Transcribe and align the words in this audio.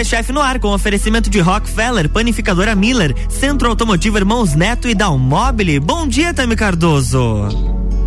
RC 0.00 0.32
no 0.32 0.40
ar 0.40 0.58
com 0.58 0.68
oferecimento 0.68 1.30
de 1.30 1.40
Rockefeller, 1.40 2.08
Panificadora 2.08 2.74
Miller, 2.74 3.14
Centro 3.28 3.68
Automotivo 3.68 4.18
Irmãos 4.18 4.54
Neto 4.54 4.88
e 4.88 4.94
Dalmobile. 4.94 5.80
Bom 5.80 6.06
dia, 6.06 6.34
Tami 6.34 6.56
Cardoso. 6.56 7.48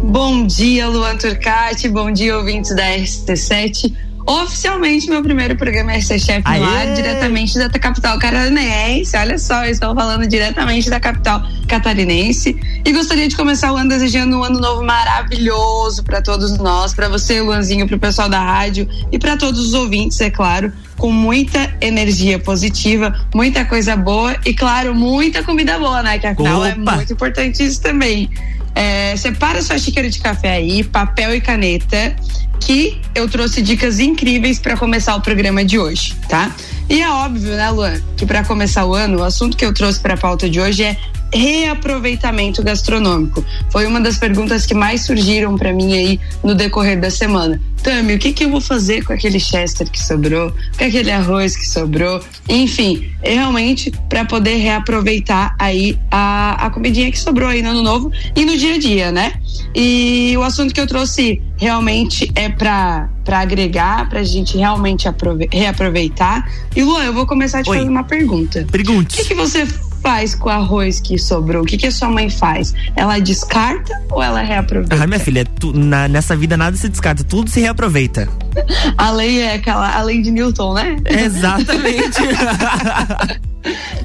Bom 0.04 0.46
dia, 0.46 0.88
Luan 0.88 1.17
Turcati. 1.17 1.89
Bom 1.89 2.12
dia, 2.12 2.38
ouvintes 2.38 2.75
da 2.75 2.83
RC7 2.83 4.08
oficialmente 4.29 5.10
meu 5.10 5.23
primeiro 5.23 5.55
programa 5.55 5.93
é 5.93 6.02
ser 6.02 6.20
chefe 6.20 6.48
no 6.48 6.64
ar, 6.64 6.93
diretamente 6.93 7.57
da 7.57 7.68
capital 7.68 8.20
catarinense. 8.20 9.18
Olha 9.18 9.39
só, 9.39 9.66
estou 9.66 9.95
falando 9.95 10.27
diretamente 10.27 10.88
da 10.88 11.00
capital 11.00 11.41
catarinense. 11.68 12.55
E 12.86 12.91
gostaria 12.94 13.27
de 13.27 13.36
começar 13.36 13.73
o 13.73 13.77
ano 13.77 13.89
desejando 13.89 14.38
um 14.38 14.44
ano 14.44 14.59
novo 14.59 14.84
maravilhoso 14.84 16.04
para 16.04 16.21
todos 16.21 16.59
nós, 16.59 16.94
para 16.94 17.09
você, 17.09 17.41
Luanzinho, 17.41 17.88
para 17.88 17.95
o 17.95 18.00
pessoal 18.00 18.30
da 18.30 18.39
rádio 18.39 18.88
e 19.12 19.18
para 19.18 19.36
todos 19.36 19.59
os 19.59 19.73
ouvintes, 19.73 20.21
é 20.21 20.30
claro 20.30 20.71
com 20.96 21.11
muita 21.11 21.73
energia 21.81 22.38
positiva, 22.38 23.25
muita 23.34 23.66
coisa 23.66 23.95
boa 23.95 24.36
e, 24.45 24.53
claro, 24.53 24.94
muita 24.94 25.41
comida 25.41 25.80
boa, 25.80 26.03
né? 26.03 26.20
Que 26.20 26.27
afinal 26.27 26.64
é 26.64 26.73
Opa. 26.73 26.91
é 26.91 26.95
muito 26.98 27.14
importante 27.14 27.64
isso 27.64 27.81
também. 27.81 28.30
É, 28.75 29.16
separa 29.17 29.61
sua 29.61 29.80
xícara 29.80 30.09
de 30.09 30.20
café 30.20 30.52
aí, 30.52 30.84
papel 30.84 31.34
e 31.34 31.41
caneta 31.41 32.16
que 32.59 32.99
eu 33.16 33.27
trouxe 33.30 33.62
dicas 33.62 33.99
incríveis 33.99 34.59
para 34.59 34.77
começar 34.77 35.16
o 35.16 35.22
programa 35.22 35.63
de 35.63 35.80
hoje, 35.80 36.16
tá? 36.27 36.54
E 36.90 37.02
é 37.02 37.09
óbvio, 37.09 37.55
né, 37.55 37.70
Luan, 37.70 38.02
que 38.17 38.26
para 38.26 38.44
começar 38.44 38.86
o 38.86 38.94
ano, 38.94 39.20
o 39.20 39.23
assunto 39.23 39.55
que 39.55 39.66
eu 39.66 39.73
trouxe 39.73 40.00
para 40.00 40.16
a 40.16 40.17
pauta 40.17 40.50
de 40.50 40.59
hoje 40.59 40.84
é 40.84 40.98
reaproveitamento 41.33 42.63
gastronômico. 42.63 43.43
Foi 43.71 43.85
uma 43.85 43.99
das 43.99 44.17
perguntas 44.17 44.65
que 44.65 44.73
mais 44.73 45.05
surgiram 45.05 45.57
para 45.57 45.73
mim 45.73 45.93
aí 45.93 46.19
no 46.43 46.55
decorrer 46.55 46.99
da 46.99 47.09
semana. 47.09 47.61
Tami, 47.83 48.13
o 48.13 48.19
que, 48.19 48.33
que 48.33 48.43
eu 48.43 48.49
vou 48.49 48.59
fazer 48.59 49.03
com 49.03 49.13
aquele 49.13 49.39
chester 49.39 49.89
que 49.89 50.02
sobrou, 50.02 50.52
com 50.77 50.83
aquele 50.83 51.11
arroz 51.11 51.55
que 51.55 51.65
sobrou? 51.65 52.21
Enfim, 52.47 53.09
realmente 53.23 53.91
para 54.09 54.25
poder 54.25 54.55
reaproveitar 54.55 55.55
aí 55.58 55.97
a, 56.11 56.66
a 56.66 56.69
comidinha 56.69 57.09
que 57.09 57.17
sobrou 57.17 57.47
aí 57.47 57.61
no 57.61 57.69
ano 57.69 57.81
novo 57.81 58.11
e 58.36 58.45
no 58.45 58.58
dia 58.58 58.75
a 58.75 58.77
dia, 58.80 59.11
né? 59.11 59.33
E 59.73 60.33
o 60.38 60.43
assunto 60.43 60.73
que 60.73 60.81
eu 60.81 60.88
trouxe 60.88 61.41
realmente 61.58 62.30
é 62.36 62.49
para 62.49 63.09
agregar, 63.27 64.09
para 64.09 64.19
a 64.19 64.23
gente 64.23 64.58
realmente 64.58 65.08
reaproveitar. 65.52 66.49
E 66.75 66.83
Luan, 66.83 67.05
eu 67.05 67.14
vou 67.14 67.25
começar 67.25 67.64
te 67.64 67.67
fazendo 67.67 67.89
uma 67.89 68.03
pergunta. 68.03 68.67
Pergunte. 68.69 69.16
O 69.16 69.21
que, 69.21 69.30
que 69.30 69.36
você 69.36 69.66
faz 70.02 70.36
com 70.36 70.50
o 70.50 70.52
arroz 70.52 71.00
que 71.00 71.17
sobrou? 71.17 71.64
O 71.64 71.66
que, 71.66 71.78
que 71.78 71.88
a 71.88 71.92
sua 71.92 72.09
mãe 72.09 72.30
faz? 72.30 72.73
Ela 72.95 73.19
descarta 73.19 73.94
ou 74.09 74.22
ela 74.22 74.42
reaproveita? 74.42 75.02
Ah, 75.02 75.08
minha 75.08 75.19
filha, 75.19 75.45
tu, 75.45 75.72
na, 75.73 76.08
nessa 76.08 76.36
vida 76.36 76.58
nada 76.58 76.75
se 76.75 76.89
descarta, 76.89 77.23
tudo 77.23 77.50
se 77.50 77.59
reaproveita. 77.59 78.27
A 78.97 79.11
lei 79.11 79.42
é 79.42 79.55
aquela, 79.55 79.95
a 79.95 80.02
lei 80.02 80.22
de 80.22 80.31
Newton, 80.31 80.73
né? 80.73 80.97
Exatamente. 81.05 82.20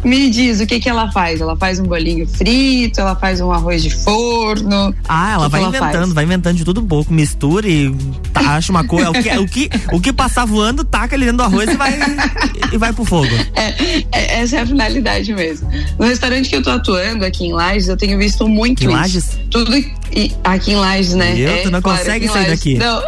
Me 0.05 0.31
diz 0.31 0.61
o 0.61 0.67
que 0.67 0.81
que 0.81 0.89
ela 0.89 1.11
faz? 1.12 1.41
Ela 1.41 1.56
faz 1.56 1.78
um 1.78 1.84
bolinho 1.84 2.27
frito, 2.27 3.00
ela 3.00 3.15
faz 3.15 3.41
um 3.41 3.50
arroz 3.50 3.83
de 3.83 3.91
forno. 3.91 4.95
Ah, 5.09 5.33
ela 5.33 5.48
vai 5.48 5.61
ela 5.61 5.70
inventando, 5.70 5.92
faz? 5.92 6.12
vai 6.12 6.25
inventando 6.25 6.56
de 6.56 6.65
tudo 6.65 6.81
um 6.81 6.87
pouco, 6.87 7.12
mistura 7.12 7.67
e 7.69 7.95
acha 8.34 8.70
uma 8.70 8.84
coisa. 8.84 9.11
o, 9.11 9.15
que, 9.15 9.31
o, 9.39 9.47
que, 9.47 9.70
o 9.92 10.00
que 10.00 10.12
passar 10.12 10.45
voando, 10.45 10.84
taca 10.84 11.15
ali 11.15 11.25
dentro 11.25 11.39
do 11.39 11.42
arroz 11.45 11.70
e 11.70 11.77
vai, 11.77 11.98
e 12.72 12.77
vai 12.77 12.92
pro 12.92 13.05
fogo. 13.05 13.33
É, 13.55 13.69
é, 14.12 14.23
essa 14.45 14.56
é 14.56 14.61
a 14.61 14.67
finalidade 14.67 15.33
mesmo. 15.34 15.69
No 15.98 16.06
restaurante 16.06 16.48
que 16.48 16.56
eu 16.56 16.62
tô 16.62 16.70
atuando 16.70 17.25
aqui 17.25 17.47
em 17.47 17.53
Lages, 17.53 17.89
eu 17.89 17.97
tenho 17.97 18.19
visto 18.19 18.47
muito 18.47 18.84
em 18.84 18.87
isso. 18.87 18.97
Lages? 18.97 19.39
Tudo 19.50 19.75
e, 20.15 20.33
aqui 20.45 20.73
em 20.73 20.77
Lages, 20.77 21.15
né? 21.15 21.34
Eu, 21.37 21.48
é, 21.48 21.62
tu 21.62 21.70
não 21.70 21.83
claro, 21.83 21.98
consegue 21.98 22.29
sair 22.29 22.47
daqui. 22.48 22.75
Não, 22.77 23.03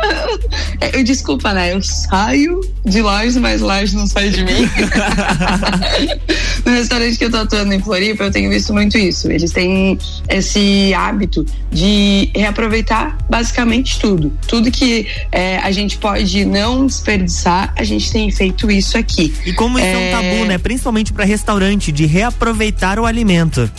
eu, 0.92 1.04
desculpa, 1.04 1.52
né? 1.52 1.72
Eu 1.72 1.80
saio 1.82 2.60
de 2.84 3.00
Lages, 3.00 3.36
mas 3.36 3.60
Lages 3.60 3.94
não 3.94 4.06
sai 4.06 4.30
de 4.30 4.42
mim. 4.44 4.68
no 6.66 6.72
restaurante 6.72 7.16
que 7.16 7.24
eu 7.24 7.30
tô 7.30 7.36
atuando 7.38 7.72
em 7.72 7.80
Floripa, 7.80 8.24
eu 8.24 8.30
tenho 8.30 8.50
visto 8.50 8.72
muito 8.72 8.98
isso. 8.98 9.30
Eles 9.30 9.52
têm 9.52 9.96
esse 10.28 10.92
hábito 10.94 11.46
de 11.70 12.30
reaproveitar 12.34 13.16
basicamente 13.30 14.00
tudo. 14.00 14.32
Tudo 14.48 14.70
que 14.70 15.06
é, 15.30 15.58
a 15.58 15.70
gente 15.70 15.98
pode 15.98 16.44
não 16.44 16.86
desperdiçar, 16.86 17.72
a 17.76 17.84
gente 17.84 18.10
tem 18.10 18.30
feito 18.32 18.68
isso 18.70 18.98
aqui. 18.98 19.32
E 19.44 19.52
como 19.52 19.78
isso 19.78 19.86
é, 19.86 19.92
é 19.92 20.08
um 20.08 20.10
tabu, 20.10 20.44
né? 20.46 20.58
Principalmente 20.58 21.12
para 21.12 21.24
restaurante, 21.24 21.92
de 21.92 22.04
reaproveitar 22.04 22.98
o 22.98 23.06
alimento. 23.06 23.70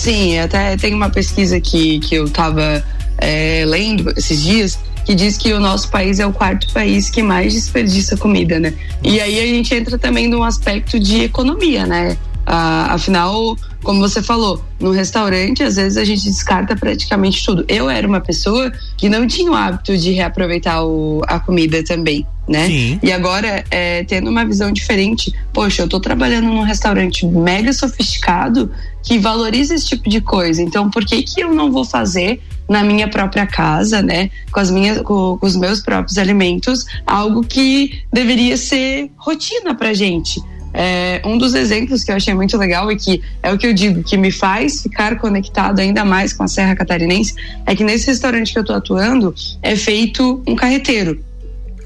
Sim, 0.00 0.38
até 0.38 0.78
tem 0.78 0.94
uma 0.94 1.10
pesquisa 1.10 1.60
que, 1.60 1.98
que 1.98 2.14
eu 2.14 2.24
estava 2.24 2.82
é, 3.18 3.66
lendo 3.66 4.10
esses 4.16 4.42
dias 4.42 4.78
que 5.04 5.14
diz 5.14 5.36
que 5.36 5.52
o 5.52 5.60
nosso 5.60 5.90
país 5.90 6.18
é 6.18 6.26
o 6.26 6.32
quarto 6.32 6.72
país 6.72 7.10
que 7.10 7.22
mais 7.22 7.52
desperdiça 7.52 8.16
comida, 8.16 8.58
né? 8.58 8.72
E 9.04 9.20
aí 9.20 9.38
a 9.38 9.44
gente 9.44 9.74
entra 9.74 9.98
também 9.98 10.26
num 10.26 10.42
aspecto 10.42 10.98
de 10.98 11.24
economia, 11.24 11.84
né? 11.84 12.16
Ah, 12.52 12.94
afinal, 12.94 13.56
como 13.80 14.00
você 14.00 14.20
falou, 14.20 14.60
no 14.80 14.90
restaurante, 14.90 15.62
às 15.62 15.76
vezes 15.76 15.96
a 15.96 16.02
gente 16.02 16.24
descarta 16.24 16.74
praticamente 16.74 17.46
tudo. 17.46 17.64
Eu 17.68 17.88
era 17.88 18.04
uma 18.08 18.20
pessoa 18.20 18.72
que 18.96 19.08
não 19.08 19.24
tinha 19.24 19.52
o 19.52 19.54
hábito 19.54 19.96
de 19.96 20.10
reaproveitar 20.10 20.84
o, 20.84 21.22
a 21.28 21.38
comida 21.38 21.84
também, 21.84 22.26
né? 22.48 22.66
Sim. 22.66 22.98
E 23.04 23.12
agora, 23.12 23.64
é, 23.70 24.02
tendo 24.02 24.28
uma 24.28 24.44
visão 24.44 24.72
diferente, 24.72 25.32
poxa, 25.52 25.82
eu 25.82 25.88
tô 25.88 26.00
trabalhando 26.00 26.46
num 26.46 26.62
restaurante 26.62 27.24
mega 27.24 27.72
sofisticado 27.72 28.68
que 29.04 29.16
valoriza 29.16 29.76
esse 29.76 29.86
tipo 29.86 30.10
de 30.10 30.20
coisa. 30.20 30.60
Então, 30.60 30.90
por 30.90 31.04
que 31.04 31.22
que 31.22 31.44
eu 31.44 31.54
não 31.54 31.70
vou 31.70 31.84
fazer 31.84 32.42
na 32.68 32.82
minha 32.82 33.06
própria 33.06 33.46
casa, 33.46 34.02
né, 34.02 34.28
com 34.50 34.58
as 34.58 34.72
minhas, 34.72 35.02
com, 35.02 35.38
com 35.38 35.46
os 35.46 35.54
meus 35.54 35.80
próprios 35.82 36.18
alimentos, 36.18 36.84
algo 37.06 37.44
que 37.44 38.02
deveria 38.12 38.56
ser 38.56 39.08
rotina 39.16 39.72
pra 39.72 39.94
gente? 39.94 40.42
É, 40.72 41.20
um 41.24 41.36
dos 41.36 41.54
exemplos 41.54 42.04
que 42.04 42.12
eu 42.12 42.16
achei 42.16 42.32
muito 42.32 42.56
legal 42.56 42.90
e 42.92 42.96
que 42.96 43.20
é 43.42 43.52
o 43.52 43.58
que 43.58 43.66
eu 43.66 43.74
digo 43.74 44.04
que 44.04 44.16
me 44.16 44.30
faz 44.30 44.82
ficar 44.82 45.18
conectado 45.18 45.80
ainda 45.80 46.04
mais 46.04 46.32
com 46.32 46.44
a 46.44 46.48
Serra 46.48 46.76
Catarinense 46.76 47.34
é 47.66 47.74
que 47.74 47.82
nesse 47.82 48.06
restaurante 48.06 48.52
que 48.52 48.58
eu 48.58 48.64
tô 48.64 48.72
atuando 48.72 49.34
é 49.62 49.74
feito 49.74 50.42
um 50.46 50.54
carreteiro. 50.54 51.20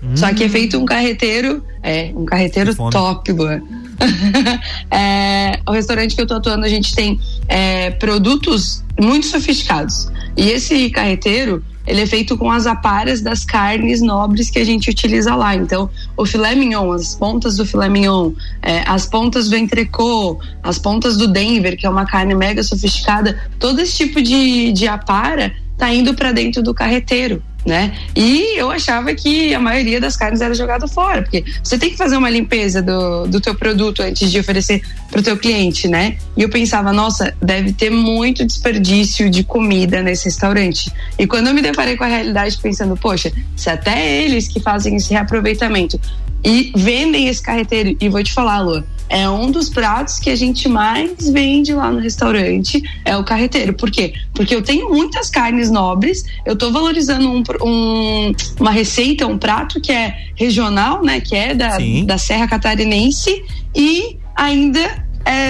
Hum. 0.03 0.17
Só 0.17 0.33
que 0.35 0.45
é 0.45 0.49
feito 0.49 0.79
um 0.79 0.85
carreteiro, 0.85 1.65
é, 1.83 2.13
um 2.15 2.27
carreteiro 2.27 2.75
top, 2.91 3.33
Luan. 3.33 3.63
é, 4.91 5.59
o 5.67 5.73
restaurante 5.73 6.15
que 6.15 6.21
eu 6.21 6.27
tô 6.27 6.35
atuando, 6.35 6.67
a 6.67 6.69
gente 6.69 6.95
tem 6.95 7.19
é, 7.49 7.91
produtos 7.93 8.84
muito 9.01 9.27
sofisticados. 9.27 10.09
E 10.37 10.51
esse 10.51 10.91
carreteiro, 10.91 11.65
ele 11.87 12.01
é 12.01 12.07
feito 12.07 12.37
com 12.37 12.51
as 12.51 12.67
aparas 12.67 13.21
das 13.21 13.45
carnes 13.45 14.01
nobres 14.01 14.51
que 14.51 14.59
a 14.59 14.65
gente 14.65 14.91
utiliza 14.91 15.35
lá. 15.35 15.55
Então, 15.55 15.91
o 16.17 16.25
filé 16.25 16.55
mignon, 16.55 16.93
as 16.93 17.15
pontas 17.15 17.57
do 17.57 17.67
filé 17.67 17.89
mignon, 17.89 18.33
é, 18.63 18.83
as 18.87 19.07
pontas 19.07 19.49
do 19.49 19.57
entrecô, 19.57 20.39
as 20.63 20.79
pontas 20.79 21.17
do 21.17 21.29
Denver, 21.29 21.77
que 21.77 21.87
é 21.87 21.91
uma 21.91 22.07
carne 22.07 22.35
mega 22.35 22.63
sofisticada, 22.63 23.39
todo 23.59 23.81
esse 23.81 23.97
tipo 23.97 24.23
de, 24.23 24.73
de 24.73 24.89
apara 24.89 25.55
tá 25.77 25.93
indo 25.93 26.15
para 26.15 26.33
dentro 26.33 26.63
do 26.63 26.73
carreteiro 26.73 27.43
né? 27.65 27.97
E 28.15 28.59
eu 28.59 28.71
achava 28.71 29.15
que 29.15 29.55
a 29.55 29.61
maioria 29.61 30.01
das 30.01 30.17
carnes 30.17 30.41
era 30.41 30.55
jogada 30.55 30.87
fora, 30.87 31.23
porque 31.23 31.45
você 31.63 31.79
tem 31.79 31.91
que 31.91 31.97
fazer 31.97 32.17
uma 32.17 32.29
limpeza 32.29 32.83
do, 32.83 33.27
do 33.27 33.41
teu 33.41 33.55
produto 33.55 34.03
antes 34.03 34.31
de 34.31 34.39
oferecer 34.39 34.83
para 35.11 35.21
o 35.21 35.23
teu 35.23 35.37
cliente, 35.37 35.89
né? 35.89 36.17
E 36.37 36.43
eu 36.43 36.49
pensava, 36.49 36.93
nossa, 36.93 37.35
deve 37.41 37.73
ter 37.73 37.91
muito 37.91 38.45
desperdício 38.45 39.31
de 39.31 39.43
comida 39.45 40.03
nesse 40.03 40.27
restaurante. 40.27 40.93
E 41.19 41.27
quando 41.27 41.49
eu 41.49 41.55
me 41.55 41.63
deparei 41.63 41.97
com 41.97 42.05
a 42.05 42.09
realidade 42.09 42.59
pensando, 42.59 42.97
poxa, 42.97 43.33
se 43.57 43.71
até 43.71 44.23
eles 44.23 44.49
que 44.49 44.61
fazem 44.61 44.97
esse 44.97 45.11
reaproveitamento 45.11 45.99
e 46.45 46.73
vendem 46.77 47.29
esse 47.29 47.41
carreteiro, 47.41 47.97
e 47.99 48.09
vou 48.09 48.23
te 48.23 48.33
falar, 48.33 48.61
Lua, 48.61 48.85
é 49.09 49.29
um 49.29 49.51
dos 49.51 49.69
pratos 49.69 50.19
que 50.19 50.31
a 50.31 50.37
gente 50.37 50.69
mais 50.69 51.29
vende 51.29 51.73
lá 51.73 51.91
no 51.91 52.01
restaurante, 52.01 52.83
é 53.05 53.17
o 53.17 53.25
carreteiro. 53.25 53.75
Por 53.75 53.91
quê? 53.91 54.15
Porque 54.35 54.55
eu 54.55 54.63
tenho 54.63 54.89
muitas 54.89 55.31
carnes 55.31 55.71
nobres, 55.71 56.25
eu 56.45 56.55
estou 56.55 56.73
valorizando 56.73 57.29
um, 57.29 57.43
um, 57.63 58.33
uma 58.59 58.71
receita, 58.71 59.27
um 59.27 59.39
prato 59.39 59.81
que 59.81 59.93
é 59.93 60.17
regional, 60.35 61.03
né? 61.03 61.21
Que 61.21 61.37
é 61.37 61.55
da, 61.55 61.79
da 62.07 62.19
Serra 62.19 62.49
Catarinense 62.49 63.45
e 63.75 64.19
ainda 64.35 65.05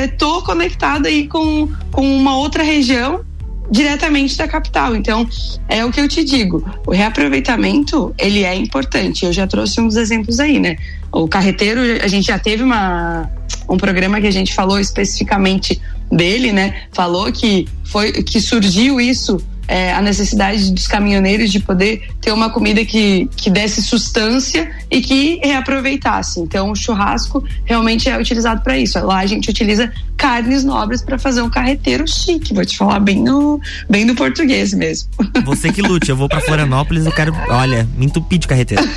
estou 0.05 0.41
é, 0.41 0.43
conectada 0.43 1.09
aí 1.09 1.27
com, 1.27 1.69
com 1.91 2.17
uma 2.17 2.37
outra 2.37 2.62
região 2.62 3.25
diretamente 3.71 4.37
da 4.37 4.47
capital. 4.47 4.95
Então, 4.95 5.29
é 5.69 5.85
o 5.85 5.91
que 5.91 6.01
eu 6.01 6.09
te 6.09 6.23
digo, 6.23 6.65
o 6.87 6.93
reaproveitamento, 6.93 8.15
ele 8.19 8.45
é 8.45 8.55
importante. 8.55 9.25
Eu 9.25 9.33
já 9.33 9.47
trouxe 9.47 9.81
uns 9.81 9.97
exemplos 9.97 10.39
aí, 10.39 10.61
né? 10.61 10.77
O 11.11 11.27
carreteiro, 11.29 11.81
a 12.03 12.06
gente 12.06 12.27
já 12.27 12.39
teve 12.39 12.62
uma, 12.62 13.31
um 13.69 13.77
programa 13.77 14.21
que 14.21 14.27
a 14.27 14.33
gente 14.33 14.55
falou 14.55 14.79
especificamente 14.79 15.81
dele, 16.11 16.53
né? 16.53 16.83
Falou 16.93 17.31
que 17.33 17.67
foi 17.85 18.13
que 18.13 18.41
surgiu 18.41 19.01
isso 19.01 19.39
é, 19.67 19.93
a 19.93 20.03
necessidade 20.03 20.71
dos 20.71 20.87
caminhoneiros 20.87 21.51
de 21.51 21.61
poder 21.61 22.09
ter 22.21 22.33
uma 22.33 22.51
comida 22.51 22.85
que, 22.85 23.29
que 23.37 23.51
desse 23.51 23.83
sustância 23.83 24.71
e 24.91 25.01
que 25.01 25.41
reaproveitasse. 25.43 26.41
Então, 26.41 26.71
o 26.71 26.77
churrasco 26.77 27.45
realmente 27.65 28.09
é 28.09 28.19
utilizado 28.19 28.63
para 28.63 28.79
isso. 28.79 28.99
Lá 29.05 29.19
a 29.19 29.27
gente 29.27 29.51
utiliza 29.51 29.93
carnes 30.17 30.65
nobres 30.65 31.03
para 31.03 31.19
fazer 31.19 31.43
um 31.43 31.51
carreteiro 31.51 32.07
chique, 32.07 32.55
vou 32.55 32.65
te 32.65 32.77
falar 32.77 33.01
bem 33.01 33.23
no, 33.23 33.61
bem 33.89 34.05
no 34.05 34.15
português 34.15 34.73
mesmo. 34.73 35.09
Você 35.45 35.73
que 35.73 35.83
lute, 35.83 36.11
eu 36.11 36.17
vou 36.17 36.29
para 36.29 36.41
Florianópolis, 36.41 37.07
eu 37.07 37.13
quero, 37.13 37.35
olha, 37.49 37.89
me 37.97 38.07
entupir 38.07 38.39
de 38.39 38.47
carreteiro. 38.47 38.89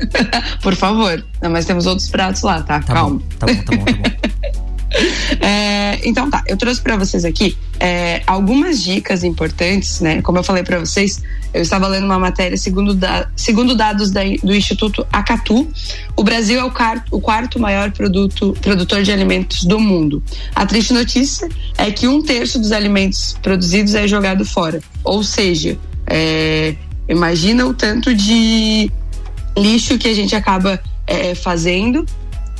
Por 0.62 0.74
favor. 0.74 1.24
Não, 1.42 1.50
mas 1.50 1.64
temos 1.64 1.86
outros 1.86 2.08
pratos 2.08 2.42
lá, 2.42 2.62
tá? 2.62 2.80
tá 2.80 2.94
Calma. 2.94 3.18
Bom, 3.18 3.22
tá 3.38 3.46
bom, 3.46 3.62
tá 3.62 3.76
bom, 3.76 3.84
tá 3.84 3.92
bom. 3.92 4.50
É, 5.40 6.00
então 6.04 6.28
tá, 6.28 6.42
eu 6.46 6.56
trouxe 6.56 6.80
para 6.80 6.96
vocês 6.96 7.24
aqui 7.24 7.56
é, 7.78 8.22
algumas 8.26 8.82
dicas 8.82 9.22
importantes, 9.24 10.00
né? 10.00 10.20
Como 10.22 10.38
eu 10.38 10.42
falei 10.42 10.62
para 10.62 10.78
vocês, 10.78 11.22
eu 11.54 11.62
estava 11.62 11.86
lendo 11.88 12.04
uma 12.04 12.18
matéria 12.18 12.56
segundo, 12.56 12.94
da, 12.94 13.28
segundo 13.36 13.74
dados 13.74 14.10
da, 14.10 14.20
do 14.42 14.54
Instituto 14.54 15.06
Acatu, 15.12 15.68
o 16.16 16.22
Brasil 16.22 16.60
é 16.60 16.64
o, 16.64 16.70
car, 16.70 17.04
o 17.10 17.20
quarto 17.20 17.58
maior 17.58 17.90
produto, 17.92 18.56
produtor 18.60 19.02
de 19.02 19.12
alimentos 19.12 19.64
do 19.64 19.78
mundo. 19.78 20.22
A 20.54 20.66
triste 20.66 20.92
notícia 20.92 21.48
é 21.78 21.90
que 21.90 22.06
um 22.06 22.22
terço 22.22 22.58
dos 22.58 22.72
alimentos 22.72 23.36
produzidos 23.40 23.94
é 23.94 24.06
jogado 24.06 24.44
fora, 24.44 24.80
ou 25.04 25.22
seja, 25.22 25.78
é, 26.06 26.74
imagina 27.08 27.64
o 27.66 27.72
tanto 27.72 28.14
de 28.14 28.90
lixo 29.56 29.98
que 29.98 30.08
a 30.08 30.14
gente 30.14 30.34
acaba 30.34 30.80
é, 31.06 31.34
fazendo 31.34 32.04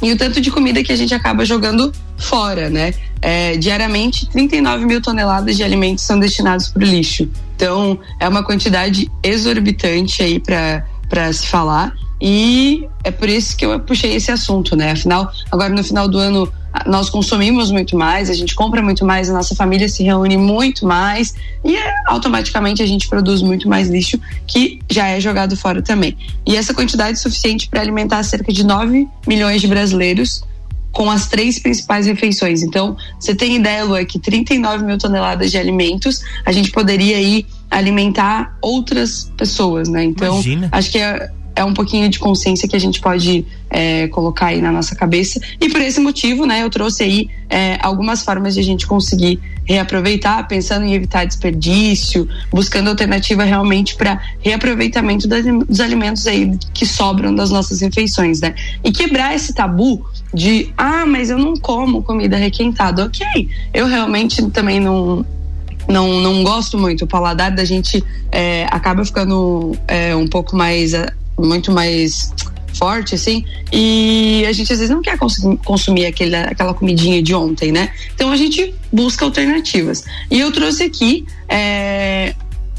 e 0.03 0.13
o 0.13 0.17
tanto 0.17 0.41
de 0.41 0.51
comida 0.51 0.83
que 0.83 0.93
a 0.93 0.97
gente 0.97 1.15
acaba 1.15 1.45
jogando 1.45 1.93
fora, 2.17 2.71
né? 2.71 2.95
É, 3.21 3.57
diariamente, 3.57 4.27
39 4.31 4.87
mil 4.87 5.03
toneladas 5.03 5.57
de 5.57 5.63
alimentos 5.63 6.05
são 6.05 6.19
destinados 6.19 6.69
para 6.69 6.83
o 6.83 6.87
lixo. 6.87 7.29
Então, 7.57 7.99
é 8.19 8.27
uma 8.27 8.43
quantidade 8.43 9.11
exorbitante 9.23 10.23
aí 10.23 10.41
para 10.41 11.33
se 11.33 11.47
falar. 11.47 11.93
E 12.21 12.87
é 13.03 13.11
por 13.11 13.29
isso 13.29 13.57
que 13.57 13.65
eu 13.65 13.79
puxei 13.81 14.15
esse 14.15 14.31
assunto, 14.31 14.77
né? 14.77 14.93
Afinal, 14.93 15.31
agora 15.51 15.71
no 15.71 15.83
final 15.83 16.09
do 16.09 16.19
ano 16.19 16.51
nós 16.87 17.11
consumimos 17.11 17.71
muito 17.71 17.97
mais, 17.97 18.31
a 18.31 18.35
gente 18.35 18.55
compra 18.55 18.81
muito 18.81 19.05
mais, 19.05 19.29
a 19.29 19.33
nossa 19.33 19.55
família 19.55 19.89
se 19.89 20.03
reúne 20.03 20.37
muito 20.37 20.87
mais 20.87 21.35
e 21.65 21.77
é, 21.77 21.95
automaticamente 22.07 22.83
a 22.83 22.87
gente 22.87 23.09
produz 23.09 23.43
muito 23.43 23.69
mais 23.69 23.89
lixo 23.89 24.21
que 24.47 24.79
já 24.89 25.09
é 25.09 25.21
jogado 25.21 25.57
fora 25.57 25.83
também. 25.83 26.17
E 26.47 26.57
essa 26.57 26.73
quantidade 26.73 27.13
é 27.13 27.17
suficiente 27.17 27.69
para 27.69 27.81
alimentar 27.81 28.23
cerca 28.23 28.53
de 28.53 28.65
9 28.65 29.09
milhões 29.27 29.61
de 29.61 29.67
brasileiros 29.67 30.43
com 30.93 31.11
as 31.11 31.29
três 31.29 31.59
principais 31.59 32.07
refeições. 32.07 32.63
Então, 32.63 32.97
você 33.19 33.35
tem 33.35 33.57
ideia, 33.57 33.85
Lu, 33.85 33.97
é 33.97 34.05
que 34.05 34.19
39 34.19 34.85
mil 34.85 34.99
toneladas 34.99 35.51
de 35.51 35.59
alimentos 35.59 36.21
a 36.45 36.53
gente 36.53 36.71
poderia 36.71 37.17
aí 37.17 37.47
alimentar 37.71 38.57
outras 38.61 39.31
pessoas, 39.37 39.89
né? 39.89 40.03
Então, 40.03 40.35
Imagina. 40.35 40.69
acho 40.73 40.91
que 40.91 40.99
é, 40.99 41.31
é 41.55 41.65
um 41.65 41.75
pouquinho 41.75 42.09
de 42.09 42.19
consciência 42.19 42.69
que 42.69 42.77
a 42.77 42.79
gente 42.79 43.01
pode 43.01 43.45
é, 43.69 44.09
colocar 44.09 44.47
aí 44.47 44.61
na 44.61 44.73
nossa 44.73 44.95
cabeça. 44.95 45.41
E 45.61 45.69
por 45.69 45.81
esse 45.81 46.01
motivo, 46.01 46.47
né, 46.47 46.63
eu 46.63 46.71
trouxe 46.71 47.03
aí 47.03 47.31
é, 47.49 47.79
algumas 47.81 48.23
formas 48.23 48.55
de 48.55 48.61
a 48.61 48.63
gente 48.63 48.87
conseguir 48.87 49.41
reaproveitar, 49.65 50.47
pensando 50.49 50.85
em 50.85 50.95
evitar 50.95 51.25
desperdício, 51.25 52.29
buscando 52.51 52.89
alternativa 52.91 53.45
realmente 53.45 53.95
para 53.95 54.21
reaproveitamento 54.41 55.29
das, 55.29 55.45
dos 55.45 55.81
alimentos 55.81 56.27
aí 56.27 56.59
que 56.75 56.85
sobram 56.85 57.35
das 57.35 57.51
nossas 57.51 57.81
refeições, 57.81 58.41
né? 58.41 58.55
E 58.83 58.91
quebrar 58.91 59.35
esse 59.35 59.53
tabu 59.53 60.05
de 60.35 60.73
ah, 60.77 61.05
mas 61.07 61.31
eu 61.31 61.39
não 61.39 61.57
como 61.57 62.03
comida 62.03 62.37
requentada. 62.37 63.05
Ok, 63.05 63.25
eu 63.73 63.87
realmente 63.87 64.45
também 64.51 64.81
não 64.81 65.25
não, 65.89 66.21
não 66.21 66.45
gosto 66.45 66.79
muito. 66.79 67.05
O 67.05 67.07
paladar 67.07 67.51
da 67.51 67.65
gente 67.65 68.03
é, 68.31 68.67
acaba 68.71 69.05
ficando 69.05 69.77
é, 69.89 70.15
um 70.15 70.27
pouco 70.27 70.57
mais 70.57 70.95
muito 71.47 71.73
mais 71.73 72.33
forte, 72.81 73.15
assim, 73.15 73.45
e 73.71 74.45
a 74.49 74.53
gente 74.53 74.73
às 74.73 74.79
vezes 74.79 74.95
não 74.95 75.03
quer 75.03 75.19
consumir 75.65 76.07
aquela 76.07 76.73
comidinha 76.73 77.23
de 77.23 77.35
ontem, 77.35 77.71
né? 77.71 77.91
Então 78.15 78.33
a 78.33 78.37
gente 78.37 78.75
busca 78.91 79.25
alternativas. 79.25 80.05
E 80.31 80.41
eu 80.41 80.51
trouxe 80.51 80.85
aqui 80.85 81.27
é, 81.49 82.35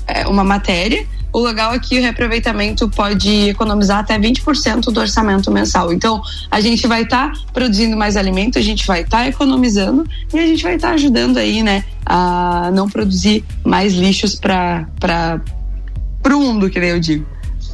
é 0.07 0.27
uma 0.27 0.43
matéria. 0.43 1.05
O 1.33 1.39
legal 1.39 1.73
é 1.73 1.79
que 1.79 1.97
o 1.97 2.01
reaproveitamento 2.01 2.89
pode 2.89 3.49
economizar 3.49 3.99
até 3.99 4.19
20% 4.19 4.91
do 4.91 4.99
orçamento 4.99 5.49
mensal. 5.49 5.93
Então, 5.93 6.21
a 6.49 6.59
gente 6.59 6.85
vai 6.87 7.03
estar 7.03 7.31
tá 7.31 7.39
produzindo 7.53 7.95
mais 7.95 8.17
alimento, 8.17 8.59
a 8.59 8.61
gente 8.61 8.85
vai 8.85 9.01
estar 9.01 9.19
tá 9.19 9.27
economizando 9.29 10.05
e 10.33 10.39
a 10.39 10.45
gente 10.45 10.61
vai 10.61 10.75
estar 10.75 10.89
tá 10.89 10.93
ajudando 10.95 11.37
aí, 11.37 11.63
né, 11.63 11.85
a 12.05 12.69
não 12.73 12.89
produzir 12.89 13.45
mais 13.63 13.93
lixos 13.93 14.35
para 14.35 14.85
o 16.25 16.39
mundo, 16.39 16.69
que 16.69 16.81
nem 16.81 16.89
eu 16.89 16.99
digo. 16.99 17.25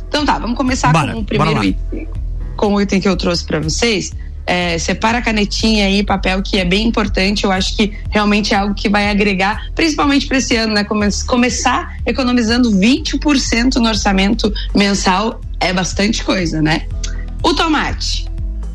Então 0.07 0.25
tá, 0.25 0.39
vamos 0.39 0.57
começar 0.57 0.91
bora, 0.91 1.13
com 1.13 1.19
o 1.19 1.25
primeiro 1.25 1.63
item, 1.63 2.07
com 2.55 2.73
o 2.73 2.81
item 2.81 2.99
que 2.99 3.07
eu 3.07 3.15
trouxe 3.15 3.45
para 3.45 3.59
vocês. 3.59 4.11
É, 4.45 4.77
separa 4.77 5.17
a 5.17 5.21
canetinha 5.21 5.87
aí, 5.87 6.03
papel, 6.03 6.41
que 6.41 6.57
é 6.57 6.63
bem 6.63 6.87
importante. 6.87 7.43
Eu 7.43 7.51
acho 7.51 7.75
que 7.75 7.93
realmente 8.09 8.53
é 8.53 8.57
algo 8.57 8.73
que 8.73 8.87
vai 8.87 9.09
agregar, 9.09 9.69
principalmente 9.75 10.25
para 10.25 10.37
esse 10.37 10.55
ano, 10.55 10.73
né? 10.73 10.85
Come 10.85 11.07
começar 11.27 11.97
economizando 12.05 12.71
20% 12.71 13.75
no 13.75 13.89
orçamento 13.89 14.53
mensal 14.73 15.41
é 15.59 15.73
bastante 15.73 16.23
coisa, 16.23 16.61
né? 16.61 16.87
O 17.43 17.53
tomate. 17.53 18.25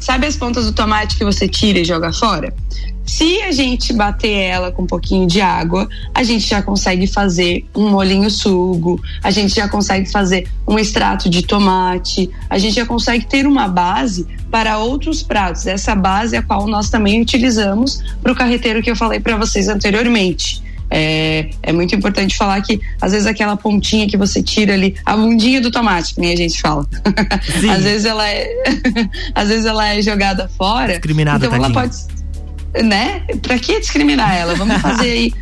Sabe 0.03 0.27
as 0.27 0.37
pontas 0.37 0.65
do 0.65 0.73
tomate 0.73 1.17
que 1.17 1.25
você 1.25 1.47
tira 1.47 1.79
e 1.79 1.85
joga 1.85 2.13
fora? 2.13 2.53
Se 3.07 3.41
a 3.43 3.53
gente 3.53 3.93
bater 3.93 4.33
ela 4.33 4.73
com 4.73 4.83
um 4.83 4.87
pouquinho 4.87 5.29
de 5.29 5.41
água, 5.41 5.89
a 6.13 6.25
gente 6.25 6.45
já 6.45 6.61
consegue 6.61 7.07
fazer 7.07 7.65
um 7.73 7.89
molinho 7.89 8.29
sugo, 8.29 9.01
a 9.23 9.31
gente 9.31 9.55
já 9.55 9.69
consegue 9.69 10.11
fazer 10.11 10.49
um 10.67 10.77
extrato 10.77 11.31
de 11.31 11.43
tomate, 11.43 12.29
a 12.51 12.59
gente 12.59 12.75
já 12.75 12.85
consegue 12.85 13.27
ter 13.27 13.47
uma 13.47 13.69
base 13.69 14.27
para 14.51 14.77
outros 14.77 15.23
pratos. 15.23 15.69
Essa 15.69 15.95
base 15.95 16.35
é 16.35 16.41
a 16.41 16.43
qual 16.43 16.67
nós 16.67 16.91
também 16.91 17.23
utilizamos 17.23 18.03
para 18.21 18.33
o 18.33 18.35
carreteiro 18.35 18.83
que 18.83 18.91
eu 18.91 18.97
falei 18.97 19.21
para 19.21 19.37
vocês 19.37 19.69
anteriormente. 19.69 20.61
É, 20.95 21.49
é, 21.63 21.73
muito 21.73 21.95
importante 21.95 22.37
falar 22.37 22.61
que 22.61 22.79
às 23.01 23.13
vezes 23.13 23.27
aquela 23.27 23.57
pontinha 23.57 24.07
que 24.07 24.17
você 24.17 24.43
tira 24.43 24.75
ali, 24.75 24.95
a 25.07 25.17
bundinha 25.17 25.59
do 25.59 25.71
tomate, 25.71 26.15
que 26.15 26.21
nem 26.21 26.35
a 26.35 26.37
gente 26.37 26.61
fala. 26.61 26.87
às 27.75 27.83
vezes 27.83 28.05
ela 28.05 28.29
é 28.29 28.47
às 29.35 29.49
vezes 29.49 29.65
ela 29.65 29.89
é 29.89 30.03
jogada 30.03 30.51
fora. 30.59 30.93
Discriminada, 30.93 31.47
então 31.47 31.57
ela 31.57 31.73
pode 31.73 31.97
né? 32.83 33.21
Pra 33.43 33.59
que 33.59 33.81
discriminar 33.81 34.35
ela? 34.35 34.55
Vamos 34.55 34.81
fazer 34.81 35.11
aí 35.11 35.33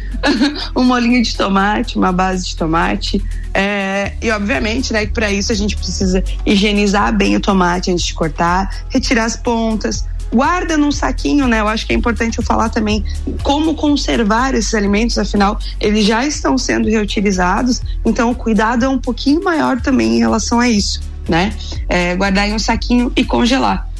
um 0.76 0.84
molinho 0.84 1.22
de 1.22 1.36
tomate, 1.36 1.96
uma 1.96 2.12
base 2.12 2.48
de 2.48 2.56
tomate. 2.56 3.22
É, 3.54 4.12
e 4.20 4.30
obviamente, 4.30 4.92
né, 4.92 5.06
que 5.06 5.12
para 5.12 5.30
isso 5.30 5.52
a 5.52 5.54
gente 5.54 5.76
precisa 5.76 6.22
higienizar 6.44 7.16
bem 7.16 7.36
o 7.36 7.40
tomate 7.40 7.90
antes 7.90 8.04
de 8.04 8.14
cortar, 8.14 8.84
retirar 8.88 9.24
as 9.24 9.36
pontas, 9.36 10.04
guarda 10.32 10.76
num 10.76 10.92
saquinho, 10.92 11.46
né? 11.46 11.60
Eu 11.60 11.68
acho 11.68 11.86
que 11.86 11.92
é 11.92 11.96
importante 11.96 12.38
eu 12.38 12.44
falar 12.44 12.68
também 12.68 13.04
como 13.42 13.74
conservar 13.74 14.54
esses 14.54 14.74
alimentos, 14.74 15.18
afinal, 15.18 15.58
eles 15.80 16.04
já 16.04 16.24
estão 16.24 16.56
sendo 16.56 16.88
reutilizados, 16.88 17.82
então 18.04 18.30
o 18.30 18.34
cuidado 18.34 18.84
é 18.84 18.88
um 18.88 18.98
pouquinho 18.98 19.42
maior 19.42 19.80
também 19.80 20.16
em 20.16 20.18
relação 20.18 20.60
a 20.60 20.68
isso, 20.68 21.00
né? 21.28 21.52
É, 21.88 22.14
guardar 22.16 22.48
em 22.48 22.54
um 22.54 22.58
saquinho 22.58 23.12
e 23.16 23.24
congelar 23.24 23.90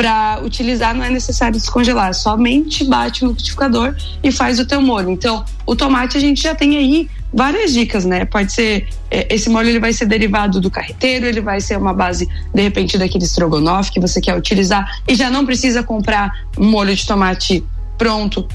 para 0.00 0.40
utilizar 0.42 0.94
não 0.94 1.04
é 1.04 1.10
necessário 1.10 1.58
descongelar, 1.58 2.14
somente 2.14 2.84
bate 2.84 3.22
no 3.22 3.32
liquidificador 3.32 3.94
e 4.22 4.32
faz 4.32 4.58
o 4.58 4.64
teu 4.64 4.80
molho. 4.80 5.10
Então, 5.10 5.44
o 5.66 5.76
tomate 5.76 6.16
a 6.16 6.20
gente 6.20 6.42
já 6.42 6.54
tem 6.54 6.78
aí 6.78 7.10
várias 7.32 7.72
dicas, 7.72 8.04
né? 8.04 8.24
Pode 8.24 8.52
ser 8.52 8.88
é, 9.10 9.34
esse 9.34 9.48
molho 9.48 9.68
ele 9.68 9.80
vai 9.80 9.92
ser 9.92 10.06
derivado 10.06 10.60
do 10.60 10.70
carreteiro, 10.70 11.26
ele 11.26 11.40
vai 11.40 11.60
ser 11.60 11.78
uma 11.78 11.94
base 11.94 12.28
de 12.54 12.62
repente 12.62 12.98
daquele 12.98 13.24
estrogonofe 13.24 13.92
que 13.92 14.00
você 14.00 14.20
quer 14.20 14.36
utilizar 14.36 15.00
e 15.06 15.14
já 15.14 15.30
não 15.30 15.46
precisa 15.46 15.82
comprar 15.82 16.32
um 16.58 16.68
molho 16.68 16.94
de 16.94 17.06
tomate 17.06 17.64
pronto 17.96 18.46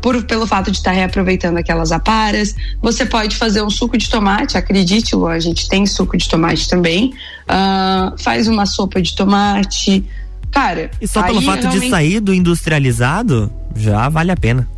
por, 0.00 0.20
pelo 0.24 0.46
fato 0.46 0.70
de 0.70 0.78
estar 0.78 0.90
reaproveitando 0.90 1.58
aquelas 1.58 1.92
aparas. 1.92 2.54
Você 2.80 3.06
pode 3.06 3.36
fazer 3.36 3.62
um 3.62 3.70
suco 3.70 3.96
de 3.96 4.08
tomate, 4.08 4.58
acredite, 4.58 5.14
Lu, 5.14 5.28
a 5.28 5.38
gente 5.38 5.68
tem 5.68 5.86
suco 5.86 6.16
de 6.16 6.28
tomate 6.28 6.68
também. 6.68 7.14
Uh, 7.44 8.20
faz 8.20 8.48
uma 8.48 8.66
sopa 8.66 9.00
de 9.00 9.14
tomate, 9.14 10.04
Cara, 10.52 10.90
e 11.00 11.08
só 11.08 11.22
pelo 11.22 11.40
fato 11.40 11.62
realmente... 11.62 11.84
de 11.84 11.90
sair 11.90 12.20
do 12.20 12.32
industrializado, 12.32 13.50
já 13.74 14.08
vale 14.10 14.30
a 14.30 14.36
pena. 14.36 14.68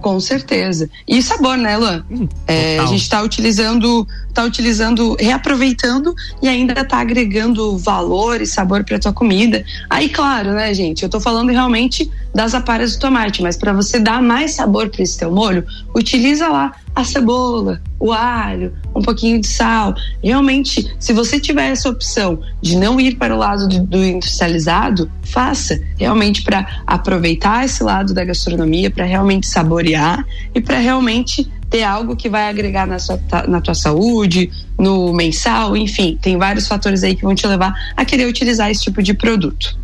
Com 0.00 0.18
certeza. 0.18 0.88
E 1.06 1.22
sabor, 1.22 1.56
né, 1.56 1.76
Luan? 1.76 2.04
Hum, 2.10 2.28
é, 2.46 2.78
a 2.78 2.86
gente 2.86 3.02
está 3.02 3.22
utilizando, 3.22 4.06
tá 4.32 4.44
utilizando, 4.44 5.16
reaproveitando 5.18 6.14
e 6.42 6.48
ainda 6.48 6.80
está 6.80 6.98
agregando 6.98 7.76
valor 7.76 8.40
e 8.40 8.46
sabor 8.46 8.84
para 8.84 8.98
tua 8.98 9.12
comida. 9.12 9.64
Aí, 9.88 10.08
claro, 10.08 10.52
né, 10.52 10.72
gente? 10.72 11.02
Eu 11.02 11.06
estou 11.06 11.20
falando 11.20 11.50
realmente 11.50 12.10
das 12.34 12.54
aparas 12.54 12.96
do 12.96 13.00
tomate, 13.00 13.42
mas 13.42 13.56
para 13.56 13.72
você 13.72 13.98
dar 13.98 14.22
mais 14.22 14.52
sabor 14.54 14.88
para 14.88 15.02
esse 15.02 15.18
teu 15.18 15.30
molho, 15.30 15.64
utiliza 15.94 16.48
lá 16.48 16.72
a 16.94 17.04
cebola, 17.04 17.80
o 17.98 18.12
alho, 18.12 18.72
um 18.94 19.02
pouquinho 19.02 19.40
de 19.40 19.46
sal. 19.46 19.94
Realmente, 20.22 20.92
se 20.98 21.12
você 21.12 21.38
tiver 21.38 21.68
essa 21.68 21.88
opção 21.88 22.40
de 22.60 22.76
não 22.76 23.00
ir 23.00 23.16
para 23.16 23.34
o 23.34 23.38
lado 23.38 23.68
do, 23.68 23.84
do 23.84 24.04
industrializado, 24.04 25.10
faça 25.22 25.80
realmente 25.96 26.42
para 26.42 26.82
aproveitar 26.86 27.64
esse 27.64 27.82
lado 27.82 28.12
da 28.12 28.24
gastronomia, 28.24 28.90
para 28.90 29.04
realmente 29.04 29.46
saborear 29.46 30.26
e 30.54 30.60
para 30.60 30.78
realmente 30.78 31.50
ter 31.70 31.84
algo 31.84 32.16
que 32.16 32.28
vai 32.28 32.48
agregar 32.48 32.86
na, 32.86 32.98
sua, 32.98 33.20
na 33.46 33.60
tua 33.60 33.74
saúde, 33.74 34.50
no 34.76 35.12
mensal, 35.12 35.76
enfim, 35.76 36.18
tem 36.20 36.36
vários 36.36 36.66
fatores 36.66 37.04
aí 37.04 37.14
que 37.14 37.22
vão 37.22 37.34
te 37.34 37.46
levar 37.46 37.72
a 37.96 38.04
querer 38.04 38.26
utilizar 38.26 38.70
esse 38.70 38.82
tipo 38.82 39.00
de 39.00 39.14
produto. 39.14 39.78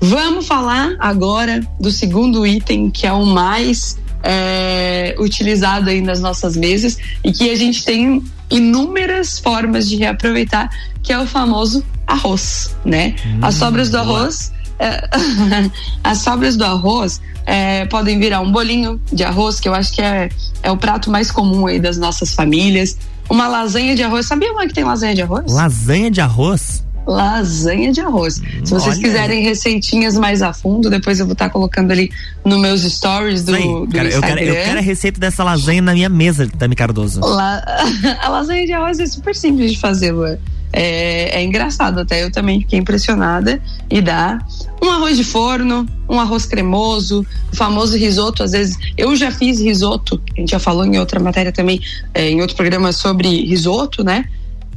Vamos 0.00 0.46
falar 0.46 0.94
agora 0.98 1.60
do 1.78 1.90
segundo 1.90 2.46
item, 2.46 2.90
que 2.90 3.06
é 3.06 3.12
o 3.12 3.24
mais 3.24 3.98
é, 4.28 5.14
utilizado 5.20 5.88
aí 5.88 6.00
nas 6.00 6.20
nossas 6.20 6.56
mesas 6.56 6.98
e 7.22 7.30
que 7.32 7.48
a 7.48 7.54
gente 7.54 7.84
tem 7.84 8.20
inúmeras 8.50 9.38
formas 9.38 9.88
de 9.88 9.94
reaproveitar, 9.96 10.68
que 11.00 11.12
é 11.12 11.18
o 11.18 11.26
famoso 11.26 11.84
arroz, 12.06 12.74
né? 12.84 13.14
Hum, 13.24 13.38
As 13.40 13.54
sobras 13.54 13.88
do 13.88 13.98
arroz, 13.98 14.52
é, 14.80 15.08
as 16.02 16.18
sobras 16.18 16.56
do 16.56 16.64
arroz 16.64 17.20
é, 17.46 17.86
podem 17.86 18.18
virar 18.18 18.40
um 18.40 18.50
bolinho 18.50 19.00
de 19.12 19.22
arroz, 19.22 19.60
que 19.60 19.68
eu 19.68 19.74
acho 19.74 19.92
que 19.94 20.02
é, 20.02 20.28
é 20.60 20.70
o 20.72 20.76
prato 20.76 21.08
mais 21.08 21.30
comum 21.30 21.68
aí 21.68 21.78
das 21.78 21.96
nossas 21.96 22.34
famílias. 22.34 22.98
Uma 23.30 23.46
lasanha 23.46 23.94
de 23.94 24.02
arroz. 24.02 24.26
Sabia 24.26 24.52
uma 24.52 24.66
que 24.66 24.74
tem 24.74 24.84
lasanha 24.84 25.14
de 25.14 25.22
arroz? 25.22 25.52
Lasanha 25.52 26.10
de 26.10 26.20
arroz? 26.20 26.84
Lasanha 27.06 27.92
de 27.92 28.00
arroz. 28.00 28.42
Se 28.64 28.70
vocês 28.70 28.96
Olha. 28.96 29.02
quiserem 29.02 29.42
receitinhas 29.42 30.16
mais 30.16 30.42
a 30.42 30.52
fundo, 30.52 30.90
depois 30.90 31.20
eu 31.20 31.26
vou 31.26 31.34
estar 31.34 31.46
tá 31.46 31.50
colocando 31.50 31.92
ali 31.92 32.10
nos 32.44 32.60
meus 32.60 32.82
stories 32.82 33.44
do, 33.44 33.54
aí, 33.54 33.62
do 33.62 33.88
cara, 33.88 34.08
eu, 34.08 34.20
quero, 34.20 34.40
eu 34.40 34.54
quero, 34.54 34.78
a 34.78 34.82
receita 34.82 35.20
dessa 35.20 35.44
lasanha 35.44 35.80
na 35.80 35.92
minha 35.92 36.08
mesa, 36.08 36.48
Tami 36.58 36.74
Cardoso. 36.74 37.20
La... 37.20 37.62
a 38.20 38.28
lasanha 38.28 38.66
de 38.66 38.72
arroz 38.72 38.98
é 38.98 39.06
super 39.06 39.34
simples 39.34 39.72
de 39.72 39.78
fazer, 39.78 40.12
Luan. 40.12 40.36
É, 40.72 41.38
é, 41.38 41.44
engraçado 41.44 42.00
até, 42.00 42.22
eu 42.22 42.30
também 42.30 42.60
fiquei 42.60 42.78
impressionada 42.78 43.62
e 43.88 44.02
dá 44.02 44.38
um 44.82 44.90
arroz 44.90 45.16
de 45.16 45.24
forno, 45.24 45.86
um 46.08 46.20
arroz 46.20 46.44
cremoso, 46.44 47.24
o 47.50 47.56
famoso 47.56 47.96
risoto, 47.96 48.42
às 48.42 48.50
vezes, 48.50 48.76
eu 48.98 49.14
já 49.16 49.30
fiz 49.30 49.60
risoto, 49.60 50.20
a 50.36 50.40
gente 50.40 50.50
já 50.50 50.58
falou 50.58 50.84
em 50.84 50.98
outra 50.98 51.18
matéria 51.20 51.52
também, 51.52 51.80
é, 52.12 52.28
em 52.28 52.42
outro 52.42 52.56
programa 52.56 52.92
sobre 52.92 53.46
risoto, 53.46 54.04
né? 54.04 54.26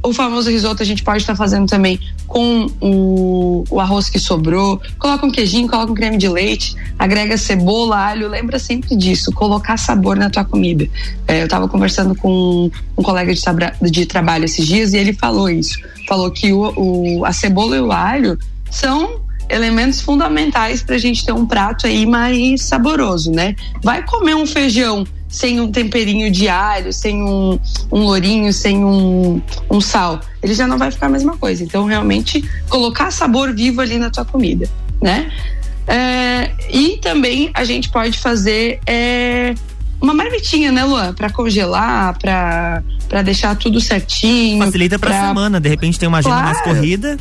o 0.02 0.12
famoso 0.12 0.50
risoto 0.50 0.82
a 0.82 0.86
gente 0.86 1.02
pode 1.02 1.18
estar 1.18 1.34
tá 1.34 1.36
fazendo 1.36 1.68
também 1.68 2.00
com 2.30 2.68
o, 2.80 3.64
o, 3.68 3.80
arroz 3.80 4.08
que 4.08 4.18
sobrou. 4.20 4.80
Coloca 5.00 5.26
um 5.26 5.32
queijinho, 5.32 5.68
coloca 5.68 5.90
um 5.90 5.94
creme 5.96 6.16
de 6.16 6.28
leite, 6.28 6.76
agrega 6.96 7.36
cebola, 7.36 7.96
alho. 7.98 8.28
Lembra 8.28 8.56
sempre 8.60 8.94
disso, 8.94 9.32
colocar 9.32 9.76
sabor 9.76 10.16
na 10.16 10.30
tua 10.30 10.44
comida. 10.44 10.88
É, 11.26 11.40
eu 11.40 11.46
estava 11.46 11.66
conversando 11.66 12.14
com 12.14 12.70
um 12.96 13.02
colega 13.02 13.34
de, 13.34 13.40
de, 13.90 14.06
trabalho 14.06 14.44
esses 14.44 14.64
dias 14.64 14.92
e 14.92 14.98
ele 14.98 15.12
falou 15.12 15.50
isso. 15.50 15.76
Falou 16.06 16.30
que 16.30 16.52
o, 16.52 16.72
o, 16.76 17.24
a 17.24 17.32
cebola 17.32 17.76
e 17.76 17.80
o 17.80 17.90
alho 17.90 18.38
são 18.70 19.20
elementos 19.50 20.00
fundamentais 20.00 20.82
para 20.82 20.94
a 20.94 20.98
gente 20.98 21.24
ter 21.24 21.32
um 21.32 21.44
prato 21.44 21.86
aí 21.86 22.06
mais 22.06 22.62
saboroso, 22.62 23.30
né? 23.30 23.54
Vai 23.82 24.04
comer 24.04 24.34
um 24.34 24.46
feijão 24.46 25.04
sem 25.28 25.60
um 25.60 25.70
temperinho 25.70 26.30
de 26.30 26.48
alho, 26.48 26.92
sem 26.92 27.22
um, 27.22 27.58
um 27.90 28.00
lourinho, 28.00 28.52
sem 28.52 28.84
um, 28.84 29.40
um 29.70 29.80
sal, 29.80 30.20
ele 30.42 30.54
já 30.54 30.66
não 30.66 30.76
vai 30.76 30.90
ficar 30.90 31.06
a 31.06 31.08
mesma 31.08 31.36
coisa. 31.36 31.62
Então, 31.62 31.84
realmente, 31.84 32.42
colocar 32.68 33.10
sabor 33.12 33.54
vivo 33.54 33.80
ali 33.80 33.98
na 33.98 34.10
tua 34.10 34.24
comida, 34.24 34.68
né? 35.00 35.30
É, 35.86 36.50
e 36.68 36.98
também 36.98 37.50
a 37.54 37.64
gente 37.64 37.88
pode 37.90 38.18
fazer 38.18 38.80
é, 38.86 39.54
uma 40.00 40.12
marmitinha, 40.12 40.72
né, 40.72 40.84
Luan? 40.84 41.14
Para 41.14 41.30
congelar, 41.30 42.18
para 42.18 43.22
deixar 43.22 43.54
tudo 43.56 43.80
certinho. 43.80 44.64
Facilita 44.64 44.98
pra, 44.98 45.10
pra 45.10 45.28
semana, 45.28 45.60
de 45.60 45.68
repente 45.68 45.98
tem 45.98 46.08
uma 46.08 46.18
agenda 46.18 46.34
claro, 46.34 46.48
mais 46.48 46.62
corrida, 46.62 47.16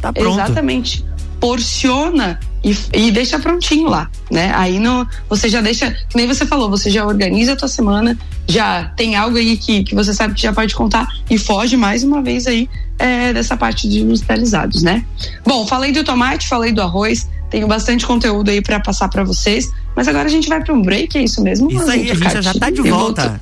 tá 0.00 0.12
pronto. 0.12 0.38
Exatamente 0.38 1.04
porciona 1.40 2.38
e, 2.64 2.76
e, 2.92 3.10
deixa 3.12 3.38
prontinho 3.38 3.88
lá, 3.88 4.10
né? 4.30 4.52
Aí 4.54 4.80
no, 4.80 5.06
você 5.28 5.48
já 5.48 5.60
deixa, 5.60 5.90
que 6.08 6.16
nem 6.16 6.26
você 6.26 6.44
falou, 6.44 6.68
você 6.68 6.90
já 6.90 7.06
organiza 7.06 7.52
a 7.52 7.56
tua 7.56 7.68
semana, 7.68 8.18
já 8.48 8.86
tem 8.96 9.14
algo 9.14 9.36
aí 9.36 9.56
que, 9.56 9.84
que 9.84 9.94
você 9.94 10.12
sabe 10.12 10.34
que 10.34 10.42
já 10.42 10.52
pode 10.52 10.74
contar 10.74 11.06
e 11.30 11.38
foge 11.38 11.76
mais 11.76 12.02
uma 12.02 12.20
vez 12.20 12.46
aí 12.46 12.68
é, 12.98 13.32
dessa 13.32 13.56
parte 13.56 13.88
de 13.88 14.00
industrializados, 14.00 14.82
né? 14.82 15.04
Bom, 15.46 15.66
falei 15.66 15.92
do 15.92 16.02
tomate, 16.02 16.48
falei 16.48 16.72
do 16.72 16.82
arroz, 16.82 17.28
tenho 17.48 17.68
bastante 17.68 18.04
conteúdo 18.04 18.50
aí 18.50 18.60
para 18.60 18.80
passar 18.80 19.08
para 19.08 19.22
vocês, 19.22 19.70
mas 19.94 20.08
agora 20.08 20.26
a 20.26 20.30
gente 20.30 20.48
vai 20.48 20.62
para 20.62 20.74
um 20.74 20.82
break, 20.82 21.16
é 21.16 21.22
isso 21.22 21.40
mesmo? 21.42 21.70
Isso 21.70 21.88
aí, 21.88 22.10
a 22.10 22.14
gente 22.14 22.42
já 22.42 22.54
tá 22.54 22.70
de 22.70 22.82
volta. 22.82 23.40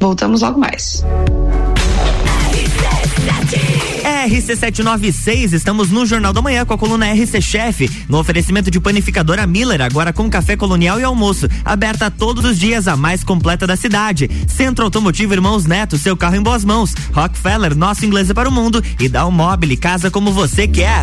Voltamos 0.00 0.40
logo 0.40 0.58
mais. 0.58 1.04
RC796, 4.26 5.52
estamos 5.52 5.90
no 5.90 6.06
Jornal 6.06 6.32
da 6.32 6.40
Manhã 6.40 6.64
com 6.64 6.74
a 6.74 6.78
coluna 6.78 7.12
RC 7.12 7.40
Chef, 7.40 7.90
no 8.08 8.18
oferecimento 8.18 8.70
de 8.70 8.80
panificadora 8.80 9.46
Miller, 9.46 9.80
agora 9.80 10.12
com 10.12 10.30
café 10.30 10.56
colonial 10.56 11.00
e 11.00 11.04
almoço, 11.04 11.48
aberta 11.64 12.10
todos 12.10 12.44
os 12.44 12.58
dias, 12.58 12.86
a 12.86 12.96
mais 12.96 13.24
completa 13.24 13.66
da 13.66 13.76
cidade. 13.76 14.30
Centro 14.46 14.84
Automotivo 14.84 15.34
Irmãos 15.34 15.66
Neto, 15.66 15.98
seu 15.98 16.16
carro 16.16 16.36
em 16.36 16.42
boas 16.42 16.64
mãos. 16.64 16.94
Rockefeller, 17.12 17.76
nosso 17.76 18.06
inglês 18.06 18.30
é 18.30 18.34
para 18.34 18.48
o 18.48 18.52
mundo. 18.52 18.82
E 19.00 19.08
dá 19.08 19.26
um 19.26 19.30
mobile, 19.30 19.76
casa 19.76 20.10
como 20.10 20.32
você 20.32 20.68
quer. 20.68 21.02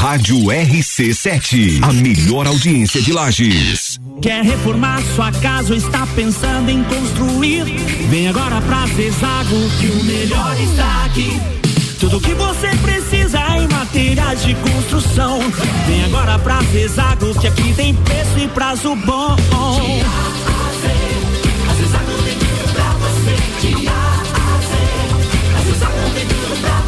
Rádio 0.00 0.36
RC7, 0.46 1.80
a 1.80 1.92
melhor 1.92 2.48
audiência 2.48 3.00
de 3.00 3.12
Lages. 3.12 4.00
Quer 4.20 4.42
reformar 4.42 5.00
sua 5.14 5.30
casa 5.30 5.70
ou 5.70 5.76
está 5.76 6.04
pensando 6.08 6.68
em 6.70 6.82
construir? 6.82 7.64
Vem 8.10 8.26
agora 8.26 8.60
pra 8.62 8.84
Zezago 8.88 9.70
que 9.78 9.86
o 9.86 10.04
melhor 10.04 10.60
está 10.60 11.04
aqui. 11.04 11.40
Tudo 12.00 12.20
que 12.20 12.34
você 12.34 12.68
precisa 12.82 13.38
em 13.56 13.68
materiais 13.68 14.42
de 14.42 14.56
construção. 14.56 15.38
Vem 15.86 16.04
agora 16.06 16.36
pra 16.40 16.60
Zezago 16.72 17.32
que 17.38 17.46
aqui 17.46 17.72
tem 17.74 17.94
preço 17.94 18.40
e 18.40 18.48
prazo 18.48 18.96
bom. 18.96 19.36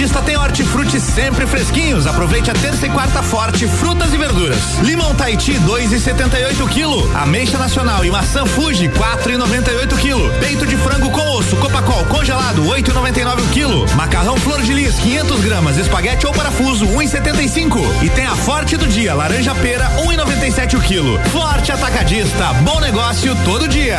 Atacadista 0.00 0.22
tem 0.22 0.36
hortifruti 0.36 0.98
sempre 0.98 1.46
fresquinhos. 1.46 2.06
Aproveite 2.06 2.50
a 2.50 2.54
terça 2.54 2.86
e 2.86 2.90
quarta 2.90 3.22
forte, 3.22 3.66
frutas 3.66 4.14
e 4.14 4.16
verduras. 4.16 4.78
Limão 4.82 5.14
Tahiti, 5.14 5.52
2,78 5.66 6.68
kg. 6.68 7.16
Ameixa 7.16 7.58
Nacional 7.58 8.02
e 8.04 8.10
maçã 8.10 8.46
Fuji, 8.46 8.88
4,98 8.88 9.98
kg. 9.98 10.38
Peito 10.40 10.66
de 10.66 10.76
frango 10.78 11.10
com 11.10 11.36
osso, 11.36 11.54
Copacol 11.56 12.04
congelado, 12.06 12.62
8,99 12.64 13.50
kg. 13.52 13.94
Macarrão 13.94 14.36
Flor 14.38 14.62
de 14.62 14.72
Lis, 14.72 14.94
500 14.94 15.40
gramas. 15.40 15.76
Espaguete 15.76 16.26
ou 16.26 16.32
parafuso, 16.32 16.86
1,75. 16.86 17.78
E 18.02 18.08
tem 18.08 18.24
a 18.24 18.34
forte 18.36 18.78
do 18.78 18.86
dia, 18.86 19.12
laranja 19.12 19.54
pera, 19.56 19.90
1,97 20.06 20.78
o 20.78 20.80
quilo. 20.80 21.18
Forte 21.30 21.72
Atacadista, 21.72 22.54
bom 22.64 22.80
negócio 22.80 23.36
todo 23.44 23.68
dia. 23.68 23.98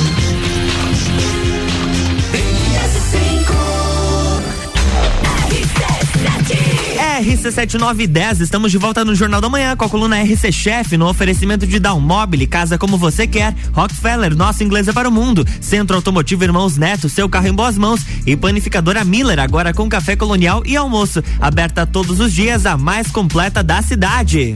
RC7910, 7.21 8.41
estamos 8.41 8.71
de 8.71 8.79
volta 8.79 9.05
no 9.05 9.13
Jornal 9.13 9.39
da 9.39 9.47
Manhã 9.47 9.75
com 9.75 9.85
a 9.85 9.89
coluna 9.89 10.19
RC 10.23 10.51
Chef 10.51 10.97
no 10.97 11.07
oferecimento 11.07 11.67
de 11.67 11.79
Dalmobile, 11.79 12.47
casa 12.47 12.79
como 12.79 12.97
você 12.97 13.27
quer, 13.27 13.55
Rockefeller, 13.71 14.35
nosso 14.35 14.63
inglês 14.63 14.87
é 14.87 14.93
para 14.93 15.07
o 15.07 15.11
mundo, 15.11 15.45
Centro 15.59 15.95
Automotivo 15.95 16.43
Irmãos 16.43 16.77
Neto, 16.77 17.07
seu 17.07 17.29
carro 17.29 17.47
em 17.47 17.53
boas 17.53 17.77
mãos 17.77 18.01
e 18.25 18.35
panificadora 18.35 19.03
Miller, 19.03 19.39
agora 19.39 19.71
com 19.71 19.87
café 19.87 20.15
colonial 20.15 20.63
e 20.65 20.75
almoço, 20.75 21.23
aberta 21.39 21.85
todos 21.85 22.19
os 22.19 22.33
dias, 22.33 22.65
a 22.65 22.75
mais 22.75 23.11
completa 23.11 23.61
da 23.61 23.83
cidade. 23.83 24.55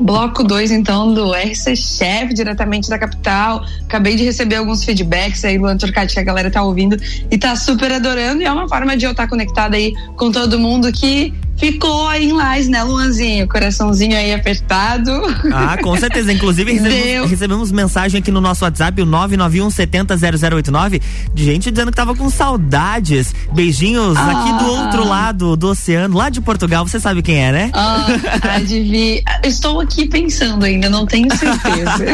Bloco 0.00 0.42
2, 0.42 0.70
então, 0.70 1.12
do 1.12 1.32
RC 1.32 1.76
Chef, 1.76 2.32
diretamente 2.32 2.88
da 2.88 2.98
capital. 2.98 3.64
Acabei 3.84 4.16
de 4.16 4.24
receber 4.24 4.56
alguns 4.56 4.84
feedbacks 4.84 5.44
aí, 5.44 5.58
Luan 5.58 5.76
Turcati, 5.76 6.14
que 6.14 6.20
a 6.20 6.24
galera 6.24 6.50
tá 6.50 6.62
ouvindo 6.62 6.96
e 7.30 7.38
tá 7.38 7.54
super 7.54 7.92
adorando. 7.92 8.42
E 8.42 8.44
é 8.44 8.52
uma 8.52 8.68
forma 8.68 8.96
de 8.96 9.04
eu 9.04 9.10
estar 9.10 9.28
conectada 9.28 9.76
aí 9.76 9.92
com 10.16 10.30
todo 10.30 10.58
mundo 10.58 10.90
que 10.90 11.34
ficou 11.60 12.08
aí 12.08 12.24
em 12.24 12.32
Lais, 12.32 12.66
né, 12.68 12.82
Luanzinho? 12.82 13.46
Coraçãozinho 13.46 14.16
aí 14.16 14.32
apertado. 14.32 15.12
Ah, 15.52 15.76
com 15.80 15.94
certeza. 15.96 16.32
Inclusive, 16.32 16.72
recebemos, 16.72 17.30
recebemos 17.30 17.70
mensagem 17.70 18.18
aqui 18.20 18.30
no 18.30 18.40
nosso 18.40 18.64
WhatsApp, 18.64 19.00
o 19.02 19.06
991700089, 19.06 21.02
de 21.34 21.44
gente 21.44 21.70
dizendo 21.70 21.90
que 21.90 21.96
tava 21.96 22.14
com 22.14 22.30
saudades. 22.30 23.34
Beijinhos 23.52 24.16
ah. 24.16 24.30
aqui 24.30 24.64
do 24.64 24.70
outro 24.70 25.06
lado 25.06 25.56
do 25.56 25.68
oceano, 25.68 26.16
lá 26.16 26.30
de 26.30 26.40
Portugal. 26.40 26.86
Você 26.86 26.98
sabe 26.98 27.20
quem 27.20 27.44
é, 27.44 27.52
né? 27.52 27.70
Ah, 27.74 28.06
adivinha. 28.56 29.20
Estou 29.44 29.80
aqui 29.80 30.06
pensando 30.06 30.64
ainda, 30.64 30.88
não 30.88 31.04
tenho 31.04 31.28
certeza. 31.36 32.04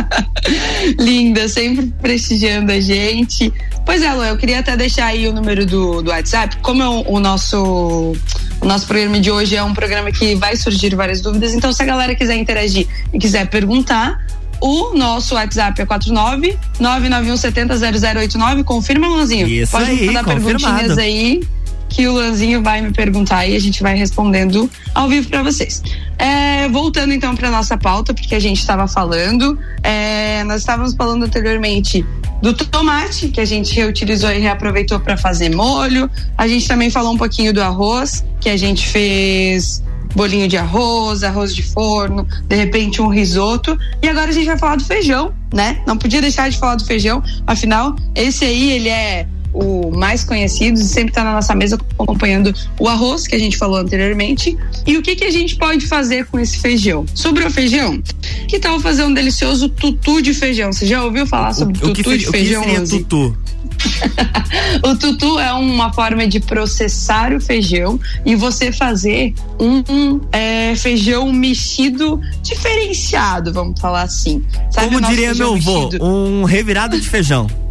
Linda, 0.98 1.48
sempre 1.48 1.92
prestigiando 2.00 2.72
a 2.72 2.80
gente. 2.80 3.52
Pois 3.84 4.02
é, 4.02 4.12
Lu, 4.12 4.24
eu 4.24 4.36
queria 4.38 4.60
até 4.60 4.76
deixar 4.76 5.06
aí 5.06 5.28
o 5.28 5.32
número 5.32 5.66
do, 5.66 6.02
do 6.02 6.10
WhatsApp. 6.10 6.56
Como 6.62 6.82
é 6.82 6.88
o, 6.88 7.04
o 7.08 7.20
nosso 7.20 8.14
o 8.60 8.66
nosso 8.66 8.86
programa 8.86 9.18
de 9.20 9.30
hoje 9.30 9.56
é 9.56 9.62
um 9.62 9.72
programa 9.72 10.12
que 10.12 10.34
vai 10.34 10.56
surgir 10.56 10.94
várias 10.94 11.20
dúvidas, 11.20 11.54
então 11.54 11.72
se 11.72 11.82
a 11.82 11.86
galera 11.86 12.14
quiser 12.14 12.36
interagir 12.36 12.86
e 13.12 13.18
quiser 13.18 13.48
perguntar, 13.48 14.18
o 14.60 14.94
nosso 14.94 15.34
WhatsApp 15.34 15.80
é 15.80 15.86
49 15.86 16.58
991 16.78 17.36
70 17.36 17.78
0089. 17.78 18.64
Confirma, 18.64 19.08
Luanzinho? 19.08 19.48
Isso 19.48 19.72
Pode 19.72 19.90
aí, 19.90 20.06
mandar 20.06 20.24
perguntinhas 20.24 20.98
aí 20.98 21.40
que 21.88 22.06
o 22.06 22.12
Luanzinho 22.12 22.62
vai 22.62 22.80
me 22.80 22.92
perguntar 22.92 23.46
e 23.46 23.56
a 23.56 23.58
gente 23.58 23.82
vai 23.82 23.96
respondendo 23.96 24.70
ao 24.94 25.08
vivo 25.08 25.28
para 25.28 25.42
vocês. 25.42 25.82
É, 26.16 26.68
voltando 26.68 27.12
então 27.12 27.34
para 27.34 27.50
nossa 27.50 27.76
pauta, 27.76 28.14
porque 28.14 28.34
a 28.34 28.38
gente 28.38 28.60
estava 28.60 28.86
falando, 28.86 29.58
é, 29.82 30.44
nós 30.44 30.60
estávamos 30.60 30.94
falando 30.94 31.24
anteriormente 31.24 32.06
do 32.42 32.54
tomate, 32.54 33.28
que 33.28 33.40
a 33.40 33.44
gente 33.44 33.74
reutilizou 33.74 34.30
e 34.30 34.38
reaproveitou 34.38 34.98
para 34.98 35.16
fazer 35.16 35.54
molho. 35.54 36.10
A 36.36 36.48
gente 36.48 36.66
também 36.66 36.90
falou 36.90 37.12
um 37.12 37.18
pouquinho 37.18 37.52
do 37.52 37.62
arroz, 37.62 38.24
que 38.40 38.48
a 38.48 38.56
gente 38.56 38.88
fez 38.88 39.82
bolinho 40.14 40.48
de 40.48 40.56
arroz, 40.56 41.22
arroz 41.22 41.54
de 41.54 41.62
forno, 41.62 42.26
de 42.48 42.56
repente 42.56 43.00
um 43.00 43.08
risoto. 43.08 43.78
E 44.02 44.08
agora 44.08 44.30
a 44.30 44.32
gente 44.32 44.46
vai 44.46 44.58
falar 44.58 44.76
do 44.76 44.84
feijão, 44.84 45.34
né? 45.54 45.82
Não 45.86 45.96
podia 45.96 46.20
deixar 46.20 46.50
de 46.50 46.58
falar 46.58 46.76
do 46.76 46.84
feijão, 46.84 47.22
afinal, 47.46 47.94
esse 48.14 48.44
aí 48.44 48.72
ele 48.72 48.88
é 48.88 49.26
o 49.52 49.90
mais 49.90 50.24
conhecido 50.24 50.78
e 50.78 50.84
sempre 50.84 51.10
está 51.10 51.24
na 51.24 51.32
nossa 51.32 51.54
mesa 51.54 51.78
acompanhando 51.98 52.54
o 52.78 52.88
arroz 52.88 53.26
que 53.26 53.34
a 53.34 53.38
gente 53.38 53.56
falou 53.56 53.78
anteriormente. 53.78 54.56
E 54.86 54.96
o 54.96 55.02
que, 55.02 55.16
que 55.16 55.24
a 55.24 55.30
gente 55.30 55.56
pode 55.56 55.86
fazer 55.86 56.26
com 56.26 56.38
esse 56.38 56.58
feijão? 56.58 57.04
Sobre 57.14 57.44
o 57.44 57.50
feijão, 57.50 58.02
que 58.48 58.58
tal 58.58 58.80
fazer 58.80 59.04
um 59.04 59.12
delicioso 59.12 59.68
tutu 59.68 60.22
de 60.22 60.34
feijão? 60.34 60.72
Você 60.72 60.86
já 60.86 61.04
ouviu 61.04 61.26
falar 61.26 61.52
sobre 61.52 61.78
o, 61.78 61.92
tutu 61.92 62.10
o 62.10 62.18
de 62.18 62.26
feijão? 62.26 62.62
O 62.62 62.64
que 62.64 62.70
seria 62.70 62.86
tutu? 62.86 63.36
o 64.84 64.96
tutu 64.96 65.38
é 65.38 65.52
uma 65.52 65.92
forma 65.92 66.26
de 66.26 66.40
processar 66.40 67.32
o 67.32 67.40
feijão 67.40 67.98
e 68.24 68.34
você 68.34 68.72
fazer 68.72 69.34
um 69.58 70.20
é, 70.32 70.74
feijão 70.76 71.32
mexido 71.32 72.20
diferenciado, 72.42 73.52
vamos 73.52 73.80
falar 73.80 74.02
assim. 74.02 74.44
Sabe 74.70 74.88
Como 74.88 75.00
diria 75.00 75.34
meu 75.34 75.54
avô, 75.54 75.90
um 76.00 76.44
revirado 76.44 76.98
de 77.00 77.08
feijão. 77.08 77.46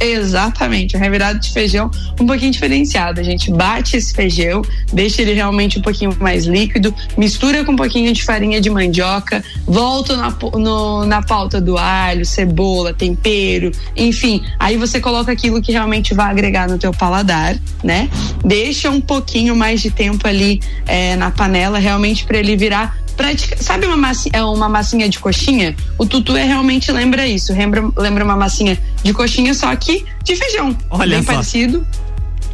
Exatamente, 0.00 0.96
um 0.96 1.00
revirado 1.00 1.38
de 1.38 1.52
feijão 1.52 1.90
um 2.18 2.26
pouquinho 2.26 2.50
diferenciado. 2.50 3.20
A 3.20 3.22
gente 3.22 3.50
bate 3.50 3.96
esse 3.96 4.14
feijão, 4.14 4.62
deixa 4.92 5.20
ele 5.22 5.34
realmente 5.34 5.78
um 5.78 5.82
pouquinho 5.82 6.16
mais 6.18 6.46
líquido, 6.46 6.94
mistura 7.16 7.64
com 7.64 7.72
um 7.72 7.76
pouquinho 7.76 8.12
de 8.12 8.24
farinha 8.24 8.60
de 8.60 8.70
mandioca, 8.70 9.44
volta 9.66 10.16
na, 10.16 10.34
no, 10.54 11.04
na 11.04 11.22
pauta 11.22 11.60
do 11.60 11.76
alho, 11.76 12.24
cebola, 12.24 12.94
tempero, 12.94 13.70
enfim. 13.96 14.42
Aí 14.58 14.76
você 14.76 15.00
coloca 15.00 15.30
aquilo 15.30 15.60
que 15.60 15.72
realmente 15.72 16.14
vai 16.14 16.30
agregar 16.30 16.68
no 16.68 16.78
teu 16.78 16.92
paladar, 16.92 17.56
né? 17.82 18.08
Deixa 18.44 18.90
um 18.90 19.00
pouquinho 19.00 19.54
mais 19.54 19.82
de 19.82 19.90
tempo 19.90 20.26
ali 20.26 20.60
é, 20.86 21.14
na 21.16 21.30
panela, 21.30 21.78
realmente 21.78 22.24
para 22.24 22.38
ele 22.38 22.56
virar 22.56 23.03
Pratica, 23.16 23.56
sabe 23.62 23.86
uma 23.86 23.96
massinha, 23.96 24.32
é 24.34 24.42
uma 24.42 24.68
massinha 24.68 25.08
de 25.08 25.18
coxinha? 25.18 25.74
O 25.98 26.04
tutu 26.04 26.36
é 26.36 26.44
realmente 26.44 26.90
lembra 26.90 27.26
isso, 27.26 27.52
lembra, 27.52 27.82
lembra 27.96 28.24
uma 28.24 28.36
massinha 28.36 28.78
de 29.02 29.12
coxinha, 29.12 29.54
só 29.54 29.74
que 29.76 30.04
de 30.24 30.34
feijão. 30.34 30.76
Olha 30.90 31.16
bem 31.16 31.24
só. 31.24 31.32
parecido. 31.32 31.86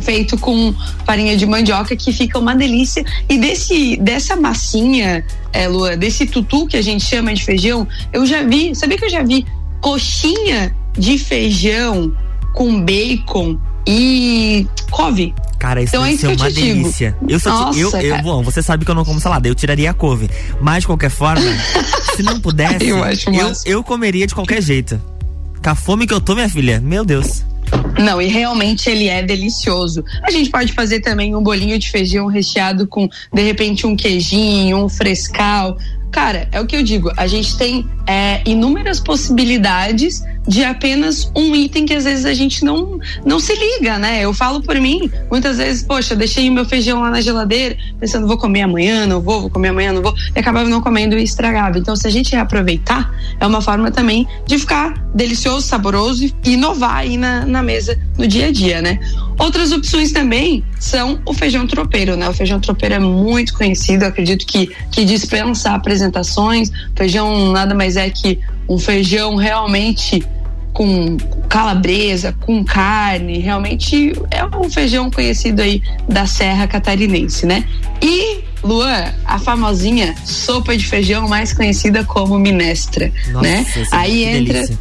Feito 0.01 0.39
com 0.39 0.75
farinha 1.05 1.37
de 1.37 1.45
mandioca, 1.45 1.95
que 1.95 2.11
fica 2.13 2.39
uma 2.39 2.55
delícia. 2.55 3.05
E 3.29 3.39
desse, 3.39 3.97
dessa 3.99 4.35
massinha, 4.35 5.25
é, 5.53 5.69
Lua, 5.69 5.97
desse 5.97 6.27
tutu 6.27 6.67
que 6.67 6.77
a 6.77 6.83
gente 6.83 7.05
chama 7.05 7.35
de 7.35 7.45
feijão, 7.45 7.87
eu 8.13 8.25
já 8.25 8.43
vi, 8.43 8.75
sabia 8.75 8.97
que 8.97 9.05
eu 9.05 9.11
já 9.11 9.23
vi 9.23 9.47
coxinha 9.81 10.75
de 10.99 11.19
feijão 11.19 12.15
com 12.55 12.83
bacon 12.83 13.59
e 13.87 14.67
couve. 14.91 15.35
Cara, 15.59 15.83
isso 15.83 15.95
Então 15.95 16.07
é 16.07 16.13
isso 16.13 16.21
ser 16.23 16.27
eu 16.29 16.31
uma 16.37 16.49
te 16.49 16.55
digo. 16.55 16.67
delícia. 16.83 17.17
Eu 17.29 17.39
só 17.39 17.51
eu, 17.51 17.85
Nossa, 17.85 18.03
eu, 18.03 18.11
cara. 18.11 18.23
bom, 18.23 18.43
você 18.43 18.63
sabe 18.63 18.85
que 18.85 18.91
eu 18.91 18.95
não 18.95 19.05
como 19.05 19.21
salada, 19.21 19.47
eu 19.47 19.55
tiraria 19.55 19.91
a 19.91 19.95
couve. 19.95 20.31
Mas 20.61 20.83
de 20.83 20.87
qualquer 20.87 21.11
forma, 21.11 21.43
se 22.17 22.23
não 22.23 22.41
pudesse, 22.41 22.89
Eu 22.89 22.99
eu, 23.05 23.53
eu 23.67 23.85
comeria 23.85 24.27
de 24.27 24.35
qualquer 24.35 24.63
jeito. 24.63 25.01
Com 25.63 25.71
a 25.71 25.75
fome 25.75 26.07
que 26.07 26.15
eu 26.15 26.21
tô, 26.21 26.35
minha 26.35 26.49
filha, 26.49 26.81
meu 26.81 27.05
Deus. 27.05 27.45
Não, 27.99 28.21
e 28.21 28.27
realmente 28.27 28.89
ele 28.89 29.07
é 29.07 29.23
delicioso. 29.23 30.03
A 30.23 30.31
gente 30.31 30.51
pode 30.51 30.73
fazer 30.73 31.01
também 31.01 31.37
um 31.37 31.43
bolinho 31.43 31.79
de 31.79 31.91
feijão 31.91 32.27
recheado 32.27 32.87
com, 32.87 33.07
de 33.33 33.43
repente, 33.43 33.87
um 33.87 33.95
queijinho, 33.95 34.79
um 34.79 34.89
frescal. 34.89 35.77
Cara, 36.11 36.49
é 36.51 36.61
o 36.61 36.67
que 36.67 36.75
eu 36.75 36.83
digo. 36.83 37.13
A 37.17 37.27
gente 37.27 37.57
tem 37.57 37.87
é, 38.07 38.43
inúmeras 38.45 38.99
possibilidades 38.99 40.23
de 40.47 40.65
apenas 40.65 41.31
um 41.37 41.55
item 41.55 41.87
que 41.87 41.95
às 41.95 42.05
vezes 42.05 42.25
a 42.25 42.35
gente 42.35 42.65
não, 42.65 42.99
não 43.25 43.39
se 43.39 43.55
liga, 43.55 43.99
né? 43.99 44.25
Eu 44.25 44.33
falo 44.33 44.63
por 44.63 44.77
mim, 44.77 45.11
muitas 45.31 45.59
vezes, 45.59 45.83
poxa, 45.83 46.17
deixei 46.17 46.51
meu 46.51 46.65
feijão 46.65 47.01
lá 47.01 47.11
na 47.11 47.21
geladeira, 47.21 47.77
pensando, 47.99 48.27
vou 48.27 48.39
comer 48.39 48.63
amanhã, 48.63 49.07
não 49.07 49.21
vou, 49.21 49.43
vou 49.43 49.51
comer 49.51 49.69
amanhã, 49.69 49.93
não 49.93 50.03
vou, 50.03 50.15
e 50.35 50.39
acabava 50.39 50.69
não 50.69 50.81
comendo 50.81 51.19
e 51.19 51.23
estragava. 51.23 51.79
Então, 51.79 51.95
se 51.95 52.07
a 52.07 52.11
gente 52.11 52.33
reaproveitar, 52.33 53.13
é 53.39 53.47
uma 53.47 53.61
forma 53.61 53.91
também 53.91 54.27
de 54.47 54.59
ficar 54.59 54.95
delicioso, 55.15 55.67
saboroso 55.67 56.25
e 56.25 56.35
inovar 56.53 56.97
aí 56.97 57.17
na, 57.17 57.45
na 57.45 57.63
mesa 57.63 57.99
no 58.17 58.27
dia 58.27 58.47
a 58.47 58.53
dia, 58.53 58.81
né? 58.81 58.99
Outras 59.39 59.73
opções 59.73 60.13
também 60.13 60.63
são 60.79 61.21
o 61.25 61.33
feijão 61.33 61.67
tropeiro, 61.67 62.17
né? 62.17 62.29
O 62.29 62.35
feijão 62.35 62.61
tropeiro 62.61 62.97
é 62.97 62.99
muito 62.99 63.55
conhecido, 63.55 64.05
acredito 64.05 64.47
que, 64.47 64.67
que 64.91 65.05
dispensa 65.05 65.71
apresentações. 65.71 66.71
Feijão 66.95 67.51
nada 67.51 67.75
mais 67.75 67.97
é 67.97 68.09
que 68.11 68.39
um 68.71 68.79
feijão 68.79 69.35
realmente 69.35 70.25
com 70.73 71.17
calabresa, 71.49 72.33
com 72.41 72.65
carne, 72.65 73.39
realmente 73.39 74.13
é 74.31 74.45
um 74.57 74.71
feijão 74.71 75.11
conhecido 75.11 75.61
aí 75.61 75.83
da 76.09 76.25
Serra 76.25 76.69
Catarinense, 76.69 77.45
né? 77.45 77.65
E, 78.01 78.39
Luan, 78.63 79.13
a 79.25 79.41
famosinha 79.41 80.15
sopa 80.25 80.77
de 80.77 80.87
feijão 80.87 81.29
mais 81.29 81.53
conhecida 81.53 82.05
como 82.05 82.39
minestra, 82.39 83.13
Nossa, 83.33 83.43
né? 83.43 83.67
essa 83.77 83.97
Aí 83.97 84.23
entra 84.23 84.61
delícia. 84.61 84.79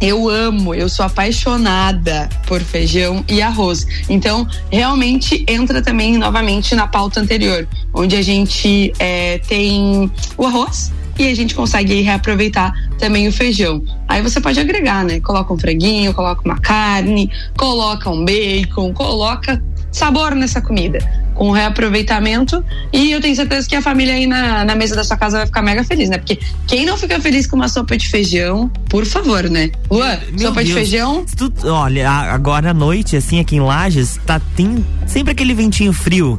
eu 0.00 0.28
amo, 0.28 0.72
eu 0.72 0.88
sou 0.88 1.04
apaixonada 1.04 2.28
por 2.46 2.60
feijão 2.60 3.24
e 3.28 3.42
arroz. 3.42 3.84
Então, 4.08 4.46
realmente 4.70 5.44
entra 5.48 5.82
também 5.82 6.16
novamente 6.16 6.76
na 6.76 6.86
pauta 6.86 7.18
anterior, 7.18 7.66
onde 7.92 8.14
a 8.14 8.22
gente 8.22 8.92
é, 9.00 9.38
tem 9.38 10.08
o 10.38 10.46
arroz 10.46 10.92
e 11.20 11.28
a 11.28 11.34
gente 11.36 11.54
consegue 11.54 12.00
reaproveitar 12.00 12.72
também 12.98 13.28
o 13.28 13.32
feijão. 13.32 13.82
Aí 14.08 14.22
você 14.22 14.40
pode 14.40 14.58
agregar, 14.58 15.04
né? 15.04 15.20
Coloca 15.20 15.52
um 15.52 15.58
franguinho, 15.58 16.14
coloca 16.14 16.40
uma 16.44 16.58
carne, 16.58 17.30
coloca 17.56 18.08
um 18.10 18.24
bacon, 18.24 18.92
coloca 18.94 19.62
sabor 19.92 20.34
nessa 20.34 20.60
comida. 20.60 20.98
Com 21.34 21.50
reaproveitamento. 21.50 22.62
E 22.92 23.10
eu 23.12 23.20
tenho 23.20 23.34
certeza 23.34 23.68
que 23.68 23.74
a 23.74 23.82
família 23.82 24.14
aí 24.14 24.26
na, 24.26 24.64
na 24.64 24.74
mesa 24.74 24.94
da 24.94 25.02
sua 25.04 25.16
casa 25.16 25.38
vai 25.38 25.46
ficar 25.46 25.62
mega 25.62 25.82
feliz, 25.84 26.08
né? 26.10 26.18
Porque 26.18 26.38
quem 26.66 26.84
não 26.86 26.96
fica 26.98 27.18
feliz 27.20 27.46
com 27.46 27.56
uma 27.56 27.68
sopa 27.68 27.96
de 27.96 28.08
feijão, 28.08 28.68
por 28.88 29.04
favor, 29.06 29.44
né? 29.48 29.70
Luan, 29.90 30.18
sopa 30.38 30.62
de 30.64 30.72
Deus. 30.72 30.88
feijão. 30.88 31.24
Se 31.26 31.34
tu- 31.36 31.52
olha, 31.64 32.08
agora 32.10 32.70
à 32.70 32.74
noite, 32.74 33.16
assim, 33.16 33.40
aqui 33.40 33.56
em 33.56 33.60
Lages, 33.60 34.18
tá, 34.26 34.40
tem 34.54 34.84
sempre 35.06 35.32
aquele 35.32 35.54
ventinho 35.54 35.92
frio. 35.92 36.38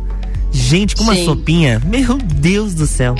Gente, 0.51 0.95
com 0.95 1.03
uma 1.03 1.15
Sim. 1.15 1.25
sopinha. 1.25 1.81
Meu 1.85 2.17
Deus 2.17 2.73
do 2.73 2.85
céu. 2.85 3.15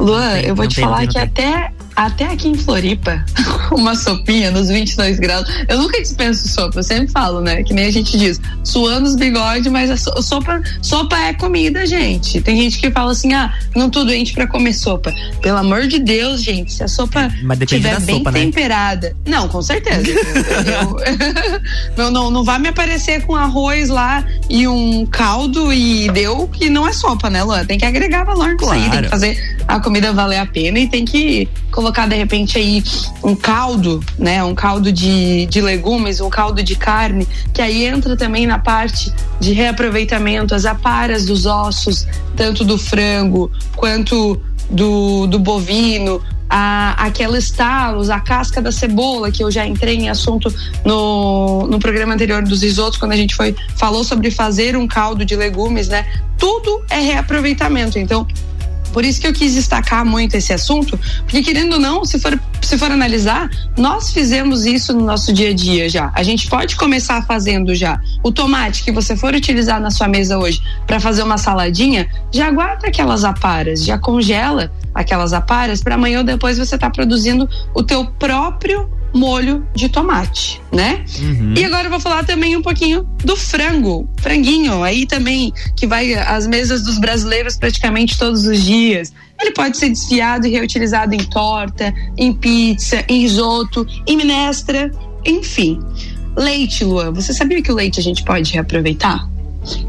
Luan, 0.00 0.32
tem, 0.34 0.46
eu 0.46 0.54
vou 0.54 0.66
te 0.66 0.76
tem, 0.76 0.84
falar 0.84 0.98
tem, 1.00 1.08
que 1.08 1.16
não 1.18 1.24
até, 1.24 1.72
até 1.96 2.24
aqui 2.26 2.48
em 2.48 2.54
Floripa, 2.54 3.24
uma 3.72 3.94
sopinha 3.94 4.50
nos 4.50 4.68
22 4.68 5.18
graus. 5.18 5.46
Eu 5.68 5.78
nunca 5.78 6.00
dispenso 6.00 6.48
sopa, 6.48 6.78
eu 6.78 6.82
sempre 6.82 7.08
falo, 7.12 7.40
né? 7.40 7.62
Que 7.62 7.72
nem 7.74 7.86
a 7.86 7.90
gente 7.92 8.16
diz, 8.18 8.40
suando 8.64 9.06
os 9.08 9.16
bigodes, 9.16 9.70
mas 9.70 9.90
a 9.90 9.96
so- 9.96 10.22
sopa, 10.22 10.62
sopa 10.82 11.16
é 11.18 11.32
comida, 11.34 11.86
gente. 11.86 12.40
Tem 12.40 12.56
gente 12.56 12.78
que 12.78 12.90
fala 12.90 13.12
assim, 13.12 13.32
ah, 13.34 13.52
não 13.76 13.90
tô 13.90 14.04
doente 14.04 14.32
pra 14.32 14.46
comer 14.46 14.72
sopa. 14.72 15.12
Pelo 15.42 15.58
amor 15.58 15.86
de 15.86 15.98
Deus, 15.98 16.42
gente, 16.42 16.72
se 16.72 16.82
a 16.82 16.88
sopa 16.88 17.30
Mas 17.42 17.58
depende 17.58 17.82
tiver 17.82 17.94
da 17.98 18.00
bem 18.06 18.18
sopa, 18.18 18.30
né? 18.32 18.40
temperada. 18.40 19.16
Não, 19.26 19.48
com 19.48 19.60
certeza. 19.62 20.00
Não, 21.96 22.10
não, 22.10 22.30
não 22.30 22.44
vai 22.44 22.58
me 22.58 22.68
aparecer 22.68 23.22
com 23.22 23.34
arroz 23.34 23.88
lá 23.88 24.24
e 24.48 24.66
um 24.66 25.04
caldo 25.06 25.72
e 25.72 26.08
deu 26.10 26.48
que 26.48 26.70
não 26.70 26.86
é 26.86 26.92
sopa, 26.92 27.28
né, 27.28 27.42
Luan? 27.42 27.64
Tem 27.64 27.78
que 27.78 27.84
agregar 27.84 28.24
valor 28.24 28.54
nisso 28.54 28.70
aí, 28.70 28.88
tem 28.90 29.02
que 29.02 29.08
fazer 29.08 29.58
a 29.70 29.80
comida 29.80 30.12
valer 30.12 30.38
a 30.38 30.46
pena 30.46 30.78
e 30.78 30.88
tem 30.88 31.04
que 31.04 31.48
colocar 31.70 32.08
de 32.08 32.16
repente 32.16 32.58
aí 32.58 32.82
um 33.22 33.36
caldo, 33.36 34.02
né? 34.18 34.42
Um 34.42 34.54
caldo 34.54 34.92
de, 34.92 35.46
de 35.46 35.60
legumes, 35.60 36.20
um 36.20 36.28
caldo 36.28 36.62
de 36.62 36.74
carne, 36.74 37.26
que 37.54 37.62
aí 37.62 37.86
entra 37.86 38.16
também 38.16 38.46
na 38.46 38.58
parte 38.58 39.12
de 39.38 39.52
reaproveitamento, 39.52 40.54
as 40.54 40.64
aparas 40.64 41.24
dos 41.24 41.46
ossos, 41.46 42.06
tanto 42.36 42.64
do 42.64 42.76
frango 42.76 43.50
quanto 43.76 44.40
do, 44.68 45.26
do 45.26 45.38
bovino, 45.38 46.20
a, 46.48 47.06
aqueles 47.06 47.48
talos, 47.52 48.10
a 48.10 48.18
casca 48.18 48.60
da 48.60 48.72
cebola, 48.72 49.30
que 49.30 49.42
eu 49.42 49.50
já 49.52 49.64
entrei 49.64 49.96
em 49.96 50.08
assunto 50.08 50.52
no, 50.84 51.68
no 51.68 51.78
programa 51.78 52.14
anterior 52.14 52.42
dos 52.42 52.62
risotos, 52.62 52.98
quando 52.98 53.12
a 53.12 53.16
gente 53.16 53.36
foi 53.36 53.54
falou 53.76 54.02
sobre 54.02 54.32
fazer 54.32 54.76
um 54.76 54.88
caldo 54.88 55.24
de 55.24 55.36
legumes, 55.36 55.88
né? 55.88 56.04
Tudo 56.36 56.84
é 56.90 56.98
reaproveitamento. 56.98 57.98
Então, 57.98 58.26
por 58.92 59.04
isso 59.04 59.20
que 59.20 59.26
eu 59.26 59.32
quis 59.32 59.54
destacar 59.54 60.04
muito 60.04 60.36
esse 60.36 60.52
assunto, 60.52 60.98
porque 61.22 61.42
querendo 61.42 61.74
ou 61.74 61.78
não, 61.78 62.04
se 62.04 62.18
for, 62.18 62.38
se 62.60 62.76
for 62.76 62.90
analisar, 62.90 63.50
nós 63.76 64.12
fizemos 64.12 64.64
isso 64.64 64.92
no 64.92 65.04
nosso 65.04 65.32
dia 65.32 65.50
a 65.50 65.54
dia 65.54 65.88
já. 65.88 66.10
A 66.14 66.22
gente 66.22 66.48
pode 66.48 66.76
começar 66.76 67.24
fazendo 67.26 67.74
já. 67.74 68.00
O 68.22 68.32
tomate 68.32 68.82
que 68.84 68.92
você 68.92 69.16
for 69.16 69.34
utilizar 69.34 69.80
na 69.80 69.90
sua 69.90 70.08
mesa 70.08 70.38
hoje 70.38 70.62
para 70.86 71.00
fazer 71.00 71.22
uma 71.22 71.38
saladinha, 71.38 72.08
já 72.32 72.50
guarda 72.50 72.88
aquelas 72.88 73.24
aparas, 73.24 73.84
já 73.84 73.98
congela 73.98 74.70
aquelas 74.94 75.32
aparas 75.32 75.82
para 75.82 75.94
amanhã 75.94 76.18
ou 76.18 76.24
depois 76.24 76.58
você 76.58 76.76
tá 76.76 76.90
produzindo 76.90 77.48
o 77.74 77.82
teu 77.82 78.04
próprio 78.04 78.99
molho 79.12 79.66
de 79.74 79.88
tomate, 79.88 80.60
né? 80.72 81.04
Uhum. 81.20 81.54
E 81.56 81.64
agora 81.64 81.86
eu 81.86 81.90
vou 81.90 82.00
falar 82.00 82.24
também 82.24 82.56
um 82.56 82.62
pouquinho 82.62 83.08
do 83.24 83.36
frango, 83.36 84.08
franguinho, 84.20 84.82
aí 84.82 85.06
também 85.06 85.52
que 85.76 85.86
vai 85.86 86.14
às 86.14 86.46
mesas 86.46 86.82
dos 86.82 86.98
brasileiros 86.98 87.56
praticamente 87.56 88.18
todos 88.18 88.46
os 88.46 88.62
dias. 88.62 89.12
Ele 89.40 89.52
pode 89.52 89.78
ser 89.78 89.88
desfiado 89.88 90.46
e 90.46 90.50
reutilizado 90.50 91.14
em 91.14 91.24
torta, 91.24 91.92
em 92.16 92.32
pizza, 92.32 93.04
em 93.08 93.22
risoto, 93.22 93.86
em 94.06 94.16
minestra, 94.16 94.90
enfim. 95.24 95.80
Leite, 96.36 96.84
Luan, 96.84 97.12
você 97.12 97.32
sabia 97.32 97.60
que 97.62 97.72
o 97.72 97.74
leite 97.74 97.98
a 97.98 98.02
gente 98.02 98.22
pode 98.22 98.52
reaproveitar? 98.52 99.28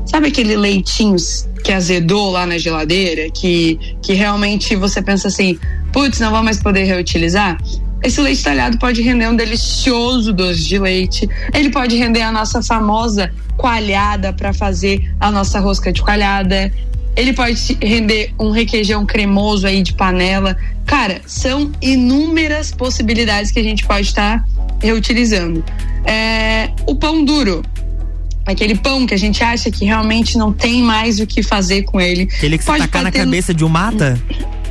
Sabe 0.05 0.27
aquele 0.27 0.55
leitinho 0.55 1.15
que 1.63 1.71
azedou 1.71 2.31
lá 2.31 2.45
na 2.45 2.57
geladeira, 2.57 3.29
que, 3.29 3.79
que 4.01 4.13
realmente 4.13 4.75
você 4.75 5.01
pensa 5.01 5.27
assim, 5.27 5.57
putz, 5.93 6.19
não 6.19 6.31
vou 6.31 6.43
mais 6.43 6.61
poder 6.61 6.83
reutilizar? 6.83 7.57
Esse 8.03 8.19
leite 8.19 8.43
talhado 8.43 8.77
pode 8.77 9.01
render 9.01 9.27
um 9.27 9.35
delicioso 9.35 10.33
doce 10.33 10.67
de 10.67 10.79
leite. 10.79 11.29
Ele 11.53 11.69
pode 11.69 11.95
render 11.95 12.21
a 12.21 12.31
nossa 12.31 12.61
famosa 12.61 13.31
coalhada 13.57 14.33
para 14.33 14.53
fazer 14.53 15.13
a 15.19 15.31
nossa 15.31 15.59
rosca 15.59 15.91
de 15.91 16.01
coalhada. 16.01 16.71
Ele 17.15 17.33
pode 17.33 17.77
render 17.81 18.33
um 18.39 18.49
requeijão 18.51 19.05
cremoso 19.05 19.67
aí 19.67 19.83
de 19.83 19.93
panela. 19.93 20.57
Cara, 20.85 21.21
são 21.27 21.71
inúmeras 21.81 22.71
possibilidades 22.71 23.51
que 23.51 23.59
a 23.59 23.63
gente 23.63 23.85
pode 23.85 24.07
estar 24.07 24.43
reutilizando. 24.81 25.63
É, 26.03 26.71
o 26.87 26.95
pão 26.95 27.23
duro, 27.23 27.63
aquele 28.45 28.75
pão 28.75 29.05
que 29.05 29.13
a 29.13 29.17
gente 29.17 29.43
acha 29.43 29.69
que 29.69 29.85
realmente 29.85 30.37
não 30.37 30.51
tem 30.51 30.81
mais 30.81 31.19
o 31.19 31.27
que 31.27 31.43
fazer 31.43 31.83
com 31.83 32.01
ele. 32.01 32.23
Aquele 32.23 32.57
que 32.57 32.63
você 32.63 32.71
Pode 32.71 32.83
tacar 32.83 33.03
na 33.03 33.11
cabeça 33.11 33.53
de 33.53 33.63
um 33.63 33.69
mata? 33.69 34.19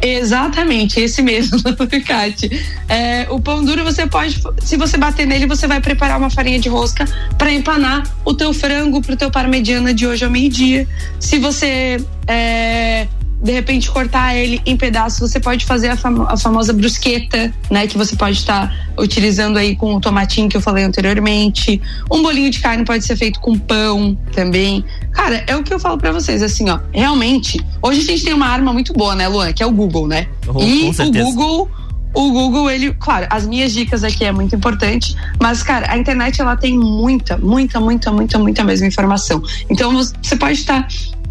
Exatamente, 0.02 0.98
esse 0.98 1.20
mesmo, 1.20 1.58
Kate. 2.06 2.50
É, 2.88 3.26
o 3.30 3.38
pão 3.38 3.62
duro 3.62 3.84
você 3.84 4.06
pode, 4.06 4.40
se 4.62 4.76
você 4.76 4.96
bater 4.96 5.26
nele, 5.26 5.46
você 5.46 5.66
vai 5.66 5.80
preparar 5.80 6.18
uma 6.18 6.30
farinha 6.30 6.58
de 6.58 6.68
rosca 6.68 7.04
para 7.36 7.52
empanar 7.52 8.02
o 8.24 8.32
teu 8.32 8.52
frango 8.54 9.02
pro 9.02 9.16
teu 9.16 9.30
parmegiana 9.30 9.92
de 9.92 10.06
hoje 10.06 10.24
ao 10.24 10.30
meio-dia. 10.30 10.88
Se 11.18 11.38
você 11.38 12.02
é, 12.26 13.06
de 13.42 13.53
repente 13.53 13.90
cortar 13.90 14.35
ele 14.37 14.61
em 14.66 14.76
pedaços, 14.76 15.31
você 15.31 15.40
pode 15.40 15.64
fazer 15.64 15.88
a, 15.88 15.96
famo 15.96 16.22
a 16.29 16.37
famosa 16.37 16.72
brusqueta, 16.72 17.53
né? 17.70 17.87
Que 17.87 17.96
você 17.96 18.14
pode 18.14 18.37
estar 18.37 18.68
tá 18.68 19.03
utilizando 19.03 19.57
aí 19.57 19.74
com 19.74 19.94
o 19.94 20.00
tomatinho 20.00 20.48
que 20.48 20.57
eu 20.57 20.61
falei 20.61 20.85
anteriormente. 20.85 21.81
Um 22.11 22.22
bolinho 22.22 22.50
de 22.50 22.61
carne 22.61 22.85
pode 22.85 23.05
ser 23.05 23.16
feito 23.16 23.40
com 23.40 23.59
pão 23.59 24.16
também. 24.33 24.85
Cara, 25.12 25.42
é 25.46 25.57
o 25.57 25.62
que 25.62 25.72
eu 25.72 25.81
falo 25.81 25.96
para 25.96 26.12
vocês, 26.12 26.42
assim, 26.42 26.68
ó. 26.68 26.79
Realmente, 26.92 27.64
hoje 27.83 28.00
a 28.00 28.05
gente 28.05 28.24
tem 28.24 28.35
uma 28.35 28.46
arma 28.46 28.72
muito 28.72 28.92
boa, 28.92 29.14
né, 29.14 29.26
Luan? 29.26 29.53
Que 29.53 29.62
é 29.62 29.66
o 29.66 29.72
Google, 29.72 30.07
né? 30.07 30.26
Oh, 30.46 30.62
e 30.62 30.90
o 30.90 31.12
Google 31.12 31.70
o 32.12 32.33
Google, 32.33 32.68
ele, 32.68 32.92
claro, 32.94 33.26
as 33.31 33.46
minhas 33.46 33.72
dicas 33.72 34.03
aqui 34.03 34.24
é 34.24 34.33
muito 34.33 34.55
importante, 34.55 35.14
mas, 35.40 35.62
cara, 35.62 35.92
a 35.92 35.96
internet 35.96 36.40
ela 36.40 36.57
tem 36.57 36.76
muita, 36.76 37.37
muita, 37.38 37.79
muita, 37.79 38.11
muita, 38.11 38.38
muita 38.38 38.64
mesma 38.64 38.87
informação. 38.87 39.40
Então 39.70 39.92
você 40.20 40.37
pode 40.37 40.55
estar 40.55 40.88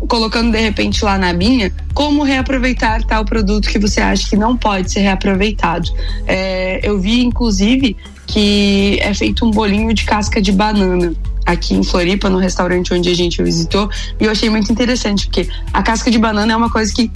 colocando 0.08 0.52
de 0.52 0.60
repente 0.60 1.04
lá 1.04 1.18
na 1.18 1.34
minha 1.34 1.72
como 1.94 2.24
reaproveitar 2.24 3.04
tal 3.04 3.26
produto 3.26 3.70
que 3.70 3.78
você 3.78 4.00
acha 4.00 4.30
que 4.30 4.36
não 4.36 4.56
pode 4.56 4.92
ser 4.92 5.02
reaproveitado. 5.02 5.90
É, 6.26 6.80
eu 6.84 7.00
vi, 7.00 7.24
inclusive, 7.24 7.98
que 8.26 9.00
é 9.02 9.14
feito 9.14 9.46
um 9.46 9.52
bolinho 9.52 9.94
de 9.94 10.06
casca 10.06 10.42
de 10.42 10.52
banana 10.52 11.14
aqui 11.46 11.74
em 11.74 11.84
Floripa, 11.84 12.30
no 12.30 12.38
restaurante 12.38 12.94
onde 12.94 13.10
a 13.10 13.16
gente 13.16 13.42
visitou, 13.42 13.90
e 14.20 14.26
eu 14.26 14.32
achei 14.32 14.50
muito 14.50 14.72
interessante, 14.72 15.26
porque 15.26 15.50
a 15.74 15.82
casca 15.82 16.12
de 16.12 16.20
banana 16.20 16.54
é 16.54 16.56
uma 16.56 16.70
coisa 16.70 16.94
que 16.94 17.12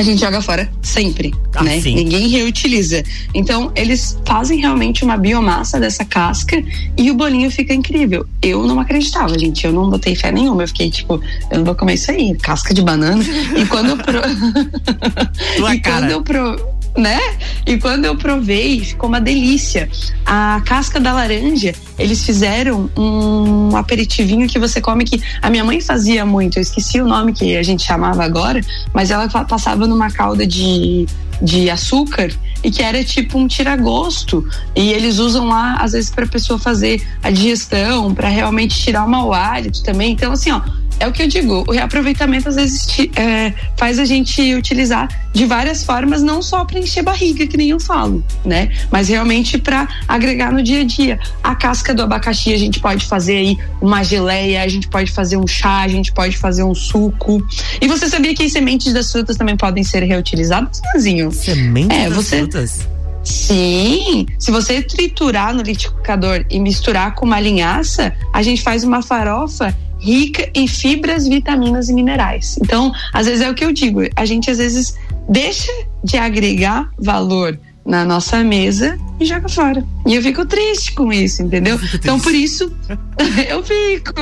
a 0.00 0.02
gente 0.02 0.20
joga 0.20 0.40
fora 0.40 0.70
sempre, 0.80 1.34
ah, 1.54 1.62
né? 1.62 1.78
Sim. 1.78 1.94
Ninguém 1.94 2.28
reutiliza. 2.28 3.02
Então, 3.34 3.70
eles 3.76 4.18
fazem 4.24 4.58
realmente 4.58 5.04
uma 5.04 5.18
biomassa 5.18 5.78
dessa 5.78 6.06
casca 6.06 6.62
e 6.96 7.10
o 7.10 7.14
bolinho 7.14 7.50
fica 7.50 7.74
incrível. 7.74 8.26
Eu 8.40 8.66
não 8.66 8.80
acreditava, 8.80 9.38
gente. 9.38 9.66
Eu 9.66 9.72
não 9.72 9.90
botei 9.90 10.16
fé 10.16 10.32
nenhuma. 10.32 10.62
Eu 10.62 10.68
fiquei 10.68 10.90
tipo, 10.90 11.20
eu 11.50 11.58
não 11.58 11.64
vou 11.66 11.74
comer 11.74 11.94
isso 11.94 12.10
aí, 12.10 12.34
casca 12.38 12.72
de 12.72 12.80
banana. 12.80 13.22
e 13.54 13.66
quando 13.66 13.90
eu 13.90 13.96
pro... 13.98 14.20
e 15.70 15.80
cara. 15.80 16.00
quando 16.00 16.10
eu 16.10 16.22
pro 16.22 16.79
né? 16.96 17.18
E 17.66 17.78
quando 17.78 18.04
eu 18.04 18.16
provei, 18.16 18.80
ficou 18.80 19.08
uma 19.08 19.20
delícia. 19.20 19.88
A 20.24 20.60
casca 20.64 20.98
da 20.98 21.12
laranja, 21.12 21.72
eles 21.98 22.24
fizeram 22.24 22.90
um 22.96 23.76
aperitivinho 23.76 24.48
que 24.48 24.58
você 24.58 24.80
come 24.80 25.04
que 25.04 25.22
a 25.40 25.50
minha 25.50 25.64
mãe 25.64 25.80
fazia 25.80 26.24
muito. 26.24 26.58
Eu 26.58 26.62
esqueci 26.62 27.00
o 27.00 27.06
nome 27.06 27.32
que 27.32 27.56
a 27.56 27.62
gente 27.62 27.84
chamava 27.84 28.24
agora, 28.24 28.60
mas 28.92 29.10
ela 29.10 29.28
passava 29.28 29.86
numa 29.86 30.10
calda 30.10 30.46
de, 30.46 31.06
de 31.40 31.70
açúcar 31.70 32.30
e 32.62 32.70
que 32.70 32.82
era 32.82 33.02
tipo 33.04 33.38
um 33.38 33.46
tira-gosto. 33.46 34.46
E 34.74 34.92
eles 34.92 35.18
usam 35.18 35.48
lá, 35.48 35.76
às 35.76 35.92
vezes, 35.92 36.10
para 36.10 36.26
pessoa 36.26 36.58
fazer 36.58 37.06
a 37.22 37.30
digestão, 37.30 38.14
para 38.14 38.28
realmente 38.28 38.78
tirar 38.78 39.04
o 39.04 39.08
mau 39.08 39.32
hálito 39.32 39.82
também. 39.82 40.12
Então, 40.12 40.32
assim, 40.32 40.50
ó, 40.50 40.60
é 41.00 41.08
o 41.08 41.12
que 41.12 41.22
eu 41.22 41.26
digo, 41.26 41.64
o 41.66 41.72
reaproveitamento 41.72 42.48
às 42.50 42.56
vezes 42.56 42.86
é, 43.16 43.54
faz 43.76 43.98
a 43.98 44.04
gente 44.04 44.54
utilizar 44.54 45.08
de 45.32 45.46
várias 45.46 45.82
formas, 45.82 46.22
não 46.22 46.42
só 46.42 46.64
para 46.64 46.78
encher 46.78 47.02
barriga, 47.02 47.46
que 47.46 47.56
nem 47.56 47.70
eu 47.70 47.80
falo, 47.80 48.22
né? 48.44 48.70
Mas 48.90 49.08
realmente 49.08 49.56
para 49.56 49.88
agregar 50.06 50.52
no 50.52 50.62
dia 50.62 50.82
a 50.82 50.84
dia. 50.84 51.18
A 51.42 51.54
casca 51.54 51.94
do 51.94 52.02
abacaxi 52.02 52.52
a 52.52 52.58
gente 52.58 52.80
pode 52.80 53.06
fazer 53.06 53.36
aí 53.36 53.58
uma 53.80 54.02
geleia, 54.02 54.62
a 54.62 54.68
gente 54.68 54.88
pode 54.88 55.10
fazer 55.10 55.38
um 55.38 55.46
chá, 55.46 55.80
a 55.80 55.88
gente 55.88 56.12
pode 56.12 56.36
fazer 56.36 56.62
um 56.62 56.74
suco. 56.74 57.42
E 57.80 57.88
você 57.88 58.06
sabia 58.06 58.34
que 58.34 58.44
as 58.44 58.52
sementes 58.52 58.92
das 58.92 59.10
frutas 59.10 59.36
também 59.36 59.56
podem 59.56 59.82
ser 59.82 60.02
reutilizadas, 60.02 60.82
Nazinho? 60.92 61.32
Sementes 61.32 61.96
é, 61.96 62.08
das 62.08 62.14
você... 62.14 62.38
frutas? 62.38 62.88
Sim, 63.22 64.26
se 64.38 64.50
você 64.50 64.82
triturar 64.82 65.54
no 65.54 65.62
liquidificador 65.62 66.44
e 66.48 66.58
misturar 66.58 67.14
com 67.14 67.26
uma 67.26 67.38
linhaça, 67.38 68.14
a 68.32 68.42
gente 68.42 68.62
faz 68.62 68.82
uma 68.82 69.02
farofa 69.02 69.74
rica 70.00 70.50
em 70.54 70.66
fibras, 70.66 71.28
vitaminas 71.28 71.88
e 71.88 71.94
minerais. 71.94 72.56
Então, 72.60 72.92
às 73.12 73.26
vezes 73.26 73.42
é 73.42 73.50
o 73.50 73.54
que 73.54 73.64
eu 73.64 73.72
digo, 73.72 74.00
a 74.16 74.24
gente 74.24 74.50
às 74.50 74.58
vezes 74.58 74.94
deixa 75.28 75.70
de 76.02 76.16
agregar 76.16 76.88
valor 76.98 77.58
na 77.84 78.04
nossa 78.04 78.42
mesa 78.42 78.98
e 79.18 79.24
joga 79.24 79.48
fora. 79.48 79.84
E 80.06 80.14
eu 80.14 80.22
fico 80.22 80.44
triste 80.46 80.92
com 80.92 81.12
isso, 81.12 81.42
entendeu? 81.42 81.78
Então, 81.94 82.18
por 82.18 82.34
isso, 82.34 82.72
eu 83.48 83.62
fico. 83.62 84.14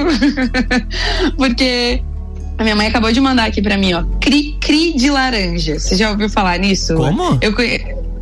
Porque 1.36 2.02
a 2.56 2.62
minha 2.62 2.76
mãe 2.76 2.86
acabou 2.86 3.12
de 3.12 3.20
mandar 3.20 3.44
aqui 3.44 3.62
para 3.62 3.76
mim, 3.76 3.92
ó, 3.92 4.04
cri-cri 4.20 4.94
de 4.94 5.10
laranja. 5.10 5.78
Você 5.78 5.96
já 5.96 6.10
ouviu 6.10 6.28
falar 6.28 6.58
nisso? 6.58 6.94
Como? 6.94 7.38
Eu 7.40 7.52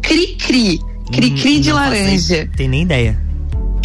Cri-cri. 0.02 0.78
Cri-cri 1.12 1.58
hum, 1.58 1.60
de 1.60 1.72
laranja. 1.72 2.50
Tem 2.56 2.68
nem 2.68 2.82
ideia 2.82 3.25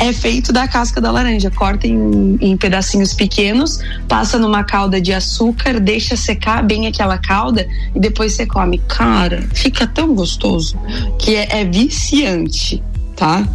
é 0.01 0.11
feito 0.11 0.51
da 0.51 0.67
casca 0.67 0.99
da 0.99 1.11
laranja. 1.11 1.51
Corta 1.51 1.87
em, 1.87 2.37
em, 2.41 2.57
pedacinhos 2.57 3.13
pequenos, 3.13 3.79
passa 4.07 4.39
numa 4.39 4.63
calda 4.63 4.99
de 4.99 5.13
açúcar, 5.13 5.79
deixa 5.79 6.15
secar 6.15 6.63
bem 6.63 6.87
aquela 6.87 7.19
calda 7.19 7.67
e 7.95 7.99
depois 7.99 8.33
você 8.33 8.47
come. 8.47 8.79
Cara, 8.87 9.47
fica 9.53 9.85
tão 9.85 10.15
gostoso 10.15 10.75
que 11.19 11.35
é, 11.35 11.61
é 11.61 11.65
viciante. 11.65 12.83
Tá? 13.21 13.47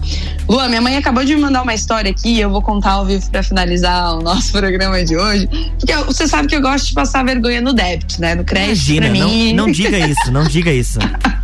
Lua, 0.49 0.69
minha 0.69 0.81
mãe 0.81 0.97
acabou 0.97 1.25
de 1.25 1.35
me 1.35 1.41
mandar 1.41 1.61
uma 1.63 1.75
história 1.75 2.09
aqui, 2.09 2.39
eu 2.39 2.49
vou 2.49 2.63
contar 2.63 2.93
ao 2.93 3.05
vivo 3.05 3.29
para 3.29 3.43
finalizar 3.43 4.15
o 4.15 4.23
nosso 4.23 4.53
programa 4.55 5.05
de 5.05 5.17
hoje. 5.17 5.49
Porque 5.77 5.93
você 6.05 6.29
sabe 6.29 6.47
que 6.47 6.55
eu 6.55 6.61
gosto 6.61 6.87
de 6.87 6.95
passar 6.95 7.25
vergonha 7.25 7.61
no 7.61 7.73
débito, 7.73 8.21
né? 8.21 8.37
No 8.37 8.45
crédito. 8.45 8.93
Imagina, 8.93 9.09
mim. 9.09 9.53
Não, 9.53 9.67
não 9.67 9.73
diga 9.73 9.99
isso, 9.99 10.31
não 10.31 10.45
diga 10.45 10.71
isso. 10.71 11.01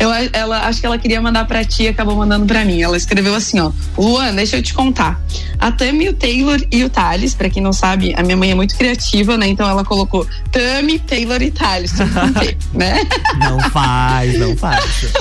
Eu, 0.00 0.10
ela, 0.32 0.66
acho 0.66 0.80
que 0.80 0.86
ela 0.86 0.96
queria 0.96 1.20
mandar 1.20 1.46
pra 1.46 1.62
ti 1.62 1.82
e 1.82 1.88
acabou 1.88 2.16
mandando 2.16 2.46
pra 2.46 2.64
mim. 2.64 2.80
Ela 2.80 2.96
escreveu 2.96 3.34
assim, 3.34 3.60
ó. 3.60 3.70
Luan, 3.98 4.34
deixa 4.34 4.56
eu 4.56 4.62
te 4.62 4.72
contar. 4.72 5.20
A 5.58 5.70
Tami, 5.70 6.08
o 6.08 6.14
Taylor 6.14 6.58
e 6.72 6.82
o 6.82 6.88
Thales, 6.88 7.34
pra 7.34 7.50
quem 7.50 7.62
não 7.62 7.72
sabe, 7.72 8.14
a 8.16 8.22
minha 8.22 8.36
mãe 8.36 8.50
é 8.50 8.54
muito 8.54 8.74
criativa, 8.74 9.36
né? 9.36 9.46
Então 9.46 9.68
ela 9.68 9.84
colocou 9.84 10.26
Tami, 10.50 10.98
Taylor 11.00 11.42
e 11.42 11.50
Thales, 11.50 11.92
tudo 11.92 12.10
com 12.14 12.32
T, 12.32 12.56
né? 12.72 13.02
Não 13.40 13.60
faz, 13.70 14.38
não 14.38 14.56
faz. 14.56 15.12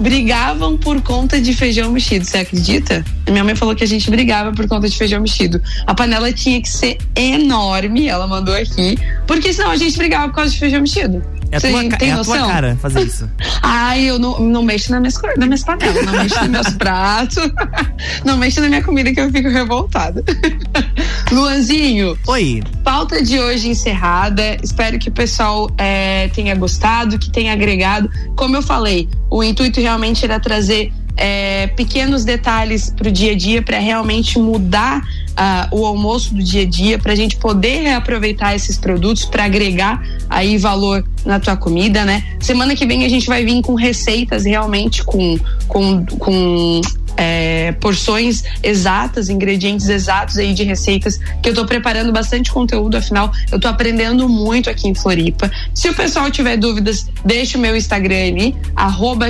Brigavam 0.00 0.76
por 0.76 1.00
conta 1.00 1.40
de 1.40 1.52
feijão 1.52 1.90
mexido, 1.90 2.24
você 2.24 2.38
acredita? 2.38 3.04
Minha 3.28 3.44
mãe 3.44 3.54
falou 3.54 3.74
que 3.74 3.84
a 3.84 3.86
gente 3.86 4.10
brigava 4.10 4.52
por 4.52 4.66
conta 4.66 4.88
de 4.88 4.96
feijão 4.96 5.20
mexido. 5.20 5.62
A 5.86 5.94
panela 5.94 6.32
tinha 6.32 6.60
que 6.60 6.68
ser 6.68 6.98
enorme, 7.14 8.08
ela 8.08 8.26
mandou 8.26 8.54
aqui, 8.54 8.98
porque 9.26 9.52
senão 9.52 9.70
a 9.70 9.76
gente 9.76 9.96
brigava 9.96 10.28
por 10.28 10.36
causa 10.36 10.50
de 10.50 10.58
feijão 10.58 10.80
mexido. 10.80 11.22
É 11.52 11.58
a, 11.58 11.60
tua, 11.60 11.98
tem 11.98 12.08
é 12.08 12.12
a 12.14 12.24
tua 12.24 12.38
cara 12.38 12.78
fazer 12.80 13.02
isso. 13.02 13.28
Ai, 13.62 14.04
eu 14.04 14.18
não, 14.18 14.40
não 14.40 14.62
mexo 14.62 14.90
nas 14.90 15.00
minhas, 15.00 15.20
nas 15.36 15.46
minhas 15.46 15.62
panelas, 15.62 16.06
não 16.06 16.12
mexo 16.14 16.40
nos 16.40 16.48
meus 16.48 16.70
pratos, 16.70 17.50
não 18.24 18.38
mexo 18.38 18.62
na 18.62 18.68
minha 18.68 18.82
comida 18.82 19.12
que 19.12 19.20
eu 19.20 19.30
fico 19.30 19.50
revoltada. 19.50 20.24
Luanzinho. 21.30 22.18
Oi. 22.26 22.62
Pauta 22.82 23.22
de 23.22 23.38
hoje 23.38 23.68
encerrada. 23.68 24.56
Espero 24.62 24.98
que 24.98 25.10
o 25.10 25.12
pessoal 25.12 25.70
é, 25.76 26.28
tenha 26.28 26.54
gostado, 26.54 27.18
que 27.18 27.30
tenha 27.30 27.52
agregado. 27.52 28.10
Como 28.34 28.56
eu 28.56 28.62
falei, 28.62 29.06
o 29.28 29.44
intuito 29.44 29.78
realmente 29.82 30.24
era 30.24 30.40
trazer 30.40 30.92
é, 31.16 31.66
pequenos 31.68 32.24
detalhes 32.24 32.90
para 32.90 33.08
o 33.08 33.12
dia 33.12 33.32
a 33.32 33.36
dia 33.36 33.62
para 33.62 33.78
realmente 33.78 34.38
mudar 34.38 35.00
uh, 35.00 35.76
o 35.76 35.84
almoço 35.84 36.34
do 36.34 36.42
dia 36.42 36.62
a 36.62 36.66
dia 36.66 36.98
para 36.98 37.12
a 37.12 37.14
gente 37.14 37.36
poder 37.36 37.82
reaproveitar 37.82 38.54
esses 38.54 38.78
produtos 38.78 39.24
para 39.24 39.44
agregar 39.44 40.02
aí 40.28 40.56
valor 40.56 41.04
na 41.24 41.38
tua 41.38 41.56
comida, 41.56 42.04
né? 42.04 42.24
Semana 42.40 42.74
que 42.74 42.86
vem 42.86 43.04
a 43.04 43.08
gente 43.08 43.26
vai 43.26 43.44
vir 43.44 43.60
com 43.62 43.74
receitas 43.74 44.44
realmente 44.44 45.04
com, 45.04 45.38
com, 45.68 46.04
com 46.18 46.80
é, 47.16 47.72
porções 47.72 48.44
exatas, 48.62 49.28
ingredientes 49.28 49.88
exatos 49.88 50.38
aí 50.38 50.54
de 50.54 50.62
receitas, 50.62 51.18
que 51.42 51.48
eu 51.48 51.54
tô 51.54 51.66
preparando 51.66 52.12
bastante 52.12 52.50
conteúdo, 52.50 52.96
afinal, 52.96 53.32
eu 53.50 53.60
tô 53.60 53.68
aprendendo 53.68 54.28
muito 54.28 54.70
aqui 54.70 54.88
em 54.88 54.94
Floripa. 54.94 55.50
Se 55.74 55.88
o 55.88 55.94
pessoal 55.94 56.30
tiver 56.30 56.56
dúvidas, 56.56 57.06
deixa 57.24 57.58
o 57.58 57.60
meu 57.60 57.76
Instagram 57.76 58.26
ali, 58.26 58.56
arroba 58.74 59.28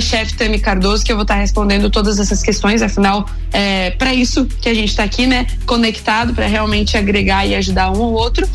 Cardoso, 0.62 1.04
que 1.04 1.12
eu 1.12 1.16
vou 1.16 1.22
estar 1.22 1.34
tá 1.34 1.40
respondendo 1.40 1.90
todas 1.90 2.18
essas 2.18 2.42
questões, 2.42 2.82
afinal, 2.82 3.26
é 3.52 3.90
para 3.90 4.14
isso 4.14 4.46
que 4.46 4.68
a 4.68 4.74
gente 4.74 4.94
tá 4.94 5.02
aqui, 5.02 5.26
né? 5.26 5.46
Conectado 5.66 6.34
para 6.34 6.46
realmente 6.46 6.96
agregar 6.96 7.46
e 7.46 7.54
ajudar 7.54 7.90
um 7.90 8.02
ao 8.02 8.12
outro. 8.12 8.48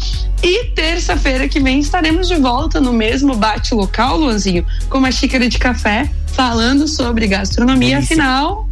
E 0.43 0.65
terça-feira 0.65 1.47
que 1.47 1.59
vem 1.59 1.79
estaremos 1.79 2.27
de 2.27 2.35
volta 2.35 2.79
no 2.79 2.93
mesmo 2.93 3.35
bate 3.35 3.73
local, 3.73 4.17
Luanzinho, 4.17 4.65
com 4.89 4.99
uma 4.99 5.11
xícara 5.11 5.49
de 5.49 5.57
café, 5.57 6.09
falando 6.33 6.87
sobre 6.87 7.27
gastronomia. 7.27 7.97
Afinal, 7.99 8.66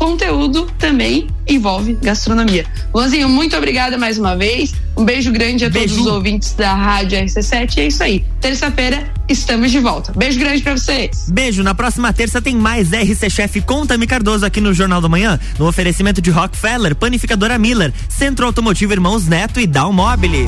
conteúdo 0.00 0.66
também 0.78 1.26
envolve 1.46 1.92
gastronomia. 2.00 2.64
Luanzinho, 2.94 3.28
muito 3.28 3.54
obrigada 3.54 3.98
mais 3.98 4.16
uma 4.16 4.34
vez. 4.34 4.72
Um 4.96 5.04
beijo 5.04 5.30
grande 5.30 5.66
a 5.66 5.68
beijo. 5.68 5.88
todos 5.88 6.06
os 6.06 6.12
ouvintes 6.12 6.54
da 6.54 6.72
Rádio 6.72 7.18
RC7. 7.18 7.76
E 7.76 7.80
é 7.80 7.86
isso 7.86 8.02
aí. 8.02 8.24
Terça-feira 8.40 9.12
estamos 9.28 9.70
de 9.70 9.78
volta. 9.78 10.10
Beijo 10.16 10.38
grande 10.38 10.62
para 10.62 10.74
vocês. 10.74 11.26
Beijo. 11.28 11.62
Na 11.62 11.74
próxima 11.74 12.10
terça 12.14 12.40
tem 12.40 12.56
mais 12.56 12.90
RC 12.90 13.28
Chef 13.28 13.60
Conta-me 13.60 14.06
Cardoso 14.06 14.46
aqui 14.46 14.60
no 14.60 14.72
Jornal 14.72 15.02
da 15.02 15.08
Manhã, 15.08 15.38
no 15.58 15.68
oferecimento 15.68 16.22
de 16.22 16.30
Rockefeller, 16.30 16.96
Panificadora 16.96 17.58
Miller, 17.58 17.92
Centro 18.08 18.46
Automotivo 18.46 18.94
Irmãos 18.94 19.26
Neto 19.26 19.60
e 19.60 19.66
Down 19.66 19.92
Mobile. 19.92 20.46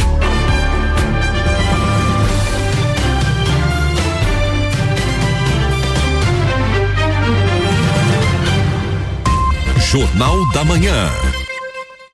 Jornal 9.92 10.50
da 10.54 10.64
Manhã. 10.64 11.41